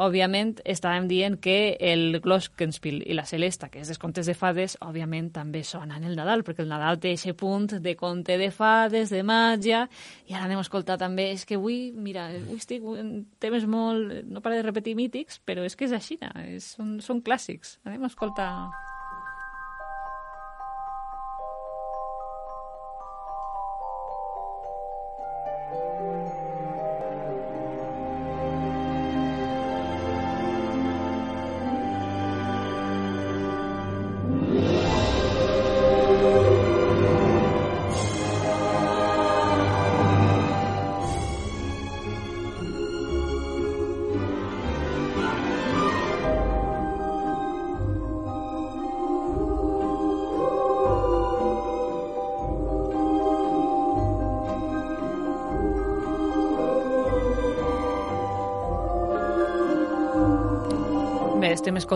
[0.00, 4.76] òbviament estàvem dient que el Glockenspiel i la Celesta, que és dels contes de fades,
[4.82, 9.12] òbviament també sonen el Nadal, perquè el Nadal té aquest punt de conte de fades,
[9.14, 9.84] de màgia,
[10.26, 14.24] i ara anem a escoltar també, és que avui, mira, avui estic en temes molt,
[14.26, 16.18] no pare de repetir mítics, però és que és així,
[16.48, 17.78] és, són, són clàssics.
[17.84, 18.50] Anem a escoltar...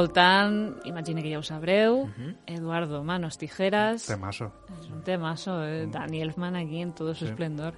[0.03, 2.09] escoltant, imagino que ja ho sabreu,
[2.47, 4.07] Eduardo Manos Tijeras.
[4.07, 4.53] Temazo.
[4.81, 5.87] És un temazo, eh?
[5.87, 5.91] Mm.
[5.91, 7.31] Danny Elfman aquí en todo su Sí.
[7.33, 7.75] esplendor.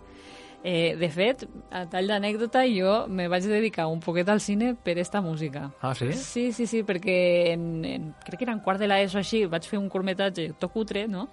[0.63, 4.99] Eh, de fet, a tall d'anècdota, jo me vaig dedicar un poquet al cine per
[4.99, 5.73] esta música.
[5.81, 6.13] Ah, sí?
[6.13, 9.65] Sí, sí, sí, perquè en, en, crec que era en quart de l'ESO així, vaig
[9.65, 11.31] fer un curtmetratge to cutre, no?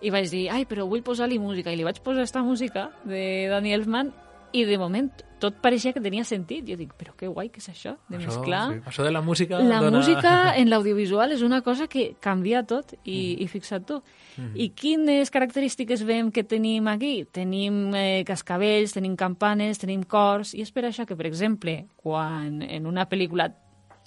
[0.00, 1.70] I vaig dir, ai, però vull posar-li música.
[1.70, 4.14] I li vaig posar esta música de Danny Elfman
[4.52, 6.66] i de moment tot pareixia que tenia sentit.
[6.68, 8.62] Jo dic, però que guai que és això, de Això, mesclar...
[8.74, 8.82] sí.
[8.92, 9.60] Això de la música...
[9.64, 9.98] La dona...
[9.98, 14.00] música en l'audiovisual és una cosa que canvia tot i, i fixa't tu.
[14.36, 14.52] Mhm.
[14.54, 17.24] I quines característiques veiem que tenim aquí?
[17.32, 22.62] Tenim eh, cascabells, tenim campanes, tenim cors, i és per això que, per exemple, quan
[22.62, 23.50] en una pel·lícula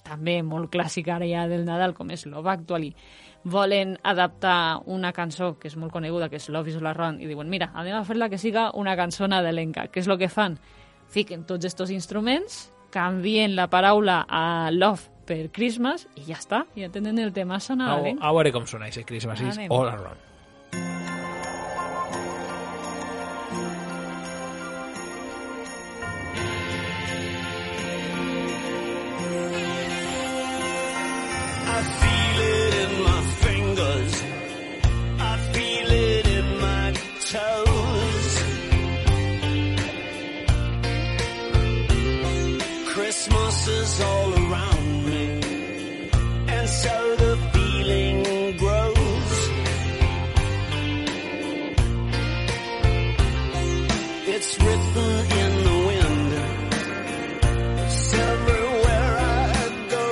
[0.04, 2.92] també molt clàssica ara ja del Nadal, com és Love Actually,
[3.44, 7.28] volen adaptar una cançó que és molt coneguda, que és Love is all around, i
[7.28, 9.88] diuen, mira, anem a fer-la que siga una cançó nadalenca.
[9.92, 10.58] Què és el que fan?
[11.14, 16.88] Fiquen tots estos instruments, canvien la paraula a Love per Christmas i ja està, ja
[16.90, 18.18] tenen el tema A, nadalenc.
[18.20, 19.70] a veure com sona aquest Christmas is Anem.
[19.70, 20.18] all around.
[43.64, 45.40] voices all around me.
[46.48, 49.50] And so the feeling grows.
[54.26, 56.32] It's written in the wind.
[58.14, 60.06] Everywhere I go.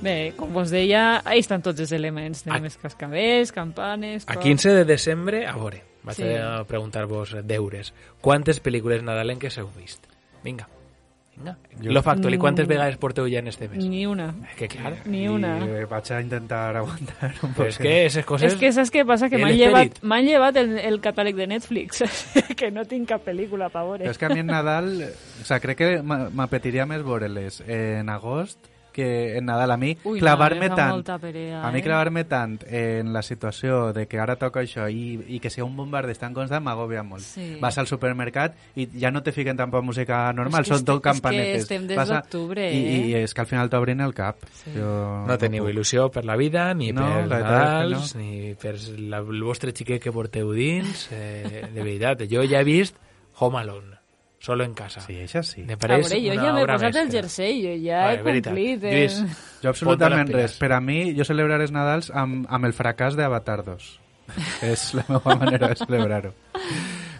[0.00, 2.42] Bé, com vos deia, ahí estan tots els elements.
[2.42, 2.66] Tenim a...
[2.72, 4.26] els cascabells, campanes...
[4.26, 4.36] Tot.
[4.36, 6.24] A 15 de desembre, a veure, vaig Sí.
[6.34, 7.92] a preguntar-vos deures.
[8.20, 10.06] Quantes pel·lícules nadalenques heu vist?
[10.44, 10.68] Vinga.
[11.34, 11.56] Vinga.
[11.80, 12.68] Jo- Lo Factual, i quantes Mm.
[12.68, 13.78] vegades porteu ja en este mes?
[13.82, 14.34] Ni una.
[14.56, 14.98] Que clar.
[15.06, 15.58] Ni una.
[15.64, 17.66] I eh, vaig a intentar aguantar un poc.
[17.68, 18.52] és que esas coses...
[18.52, 19.30] És que saps què passa?
[19.30, 22.02] Que m'han llevat, m'han llevat el, el catàleg de Netflix,
[22.58, 24.04] que no tinc cap pel·lícula veure.
[24.04, 25.08] Però és que a mi en Nadal,
[25.40, 28.58] o sea, crec que m'a- m'apetiria més veure-les en agost
[28.92, 29.70] que en Nadal.
[29.72, 31.82] A mi Ui, clavar-me Nadal fa tant, perea, a mi eh?
[31.82, 35.76] clavar-me tant en la situació de que ara toca això i, i que sigui un
[35.76, 37.24] bombardeig tan constant m'agobia molt.
[37.24, 37.56] Sí.
[37.60, 41.02] Vas al supermercat i ja no te fiquen tampoc música normal, són tot este- és
[41.02, 41.62] que campanetes.
[41.62, 43.22] estem des d'octubre, I, I eh?
[43.24, 44.36] és que al final t'obrin el cap.
[44.74, 49.18] Jo No teniu il·lusió per la vida, ni No, per que Nadals, ni per la,
[49.18, 51.08] el vostre xiquet que porteu dins.
[51.12, 52.96] Eh, de veritat, jo ja he vist
[53.38, 53.96] Home Alone,
[54.42, 55.00] solo en casa.
[55.06, 55.62] Sí, això sí.
[55.62, 58.82] Me A pareix veure, jo ja m'he posat el jersei, jo ja Vale, he complit.
[58.82, 59.36] Lluís, Eh?
[59.62, 60.56] Jo absolutament res.
[60.58, 63.90] Per a mi, jo celebrar els Nadals amb, amb el fracàs d'Avatar 2.
[64.66, 66.32] és la meva manera de celebrar-ho.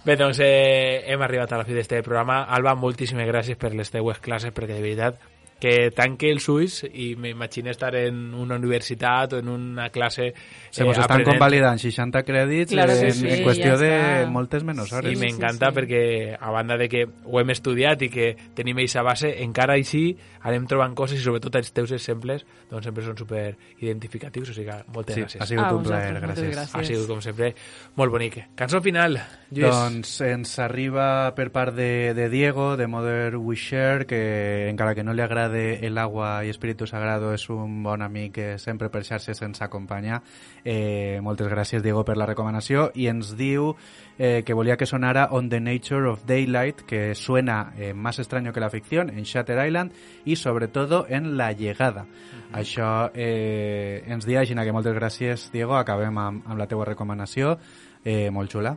[0.03, 2.41] Bé, doncs eh, hem arribat a la fi d'este programa.
[2.51, 5.21] Alba, moltíssimes gràcies per les teues classes, perquè de veritat
[5.63, 10.33] que tanque els ulls i m'imagino estar en una universitat o en una classe
[10.75, 14.31] Se mos estan convalidant 60 crèdits Claro que en, sí, en qüestió ja de està.
[14.35, 15.19] moltes menys I hores.
[15.21, 19.75] m'encanta perquè, a banda de que ho hem estudiat i que tenim aquesta base, encara
[19.79, 23.45] així anem trobant coses i sobretot els teus exemples doncs sempre són super
[23.79, 25.41] identificatius, o sigui, moltes Sí, gràcies.
[25.43, 26.51] ha sigut A un plaer, gràcies.
[26.57, 26.75] gràcies.
[26.81, 27.55] Ha sigut, com sempre,
[27.97, 28.41] molt bonic.
[28.57, 29.69] Cançó final, Lluís.
[29.69, 35.13] Doncs ens arriba per part de, de Diego, de Mother Wisher, que encara que no
[35.13, 35.23] li
[35.53, 39.61] agrade el agua i Espíritu Sagrado és un bon amic que sempre per xarxes ens
[39.63, 40.23] acompanya.
[40.65, 42.91] Eh, moltes gràcies, Diego, per la recomanació.
[42.95, 43.75] I ens diu
[44.19, 48.53] eh, que volia que sonara On the Nature of Daylight, que suena eh, más extraño
[48.53, 49.93] que la ficción, en Shatter Island
[50.25, 52.07] y sobre todo en La Llegada.
[52.53, 55.77] Això eh, ens dia, així que moltes gràcies, Diego.
[55.77, 57.59] Acabem amb, amb la teua recomanació,
[58.05, 58.77] eh, molt xula.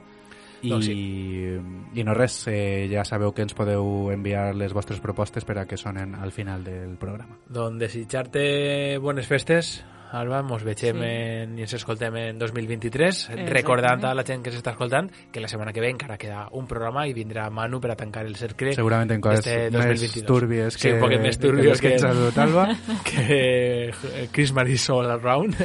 [0.63, 5.45] I, Doncs I no res, eh, ja sabeu que ens podeu enviar les vostres propostes
[5.45, 7.39] per a que sonen al final del programa.
[7.47, 9.77] Doncs desitjar-te bones festes,
[10.15, 11.05] Alba, mos vegem Sí.
[11.05, 13.49] en, i ens escoltem en 2023, Exactament.
[13.53, 16.67] recordant a la gent que s'està escoltant que la setmana que ve encara queda un
[16.67, 20.25] programa i vindrà Manu per a tancar el cercle Segurament en coses d'este més 2022.
[20.25, 22.67] turbies sí, que- un poquet més que que ha dut Alba.
[23.03, 23.91] que
[24.31, 25.55] Christmas is all around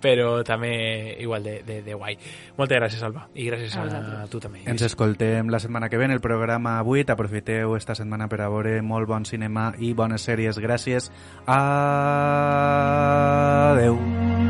[0.00, 2.16] però també igual de, de, de guai
[2.56, 6.04] moltes gràcies Alba i gràcies A a, tu també Ens escoltem la setmana que ve
[6.06, 7.12] en el programa 8.
[7.12, 10.58] Aprofiteu esta setmana per a veure molt bon cinema i bones sèries.
[10.60, 11.10] Gràcies.
[13.90, 14.49] 有。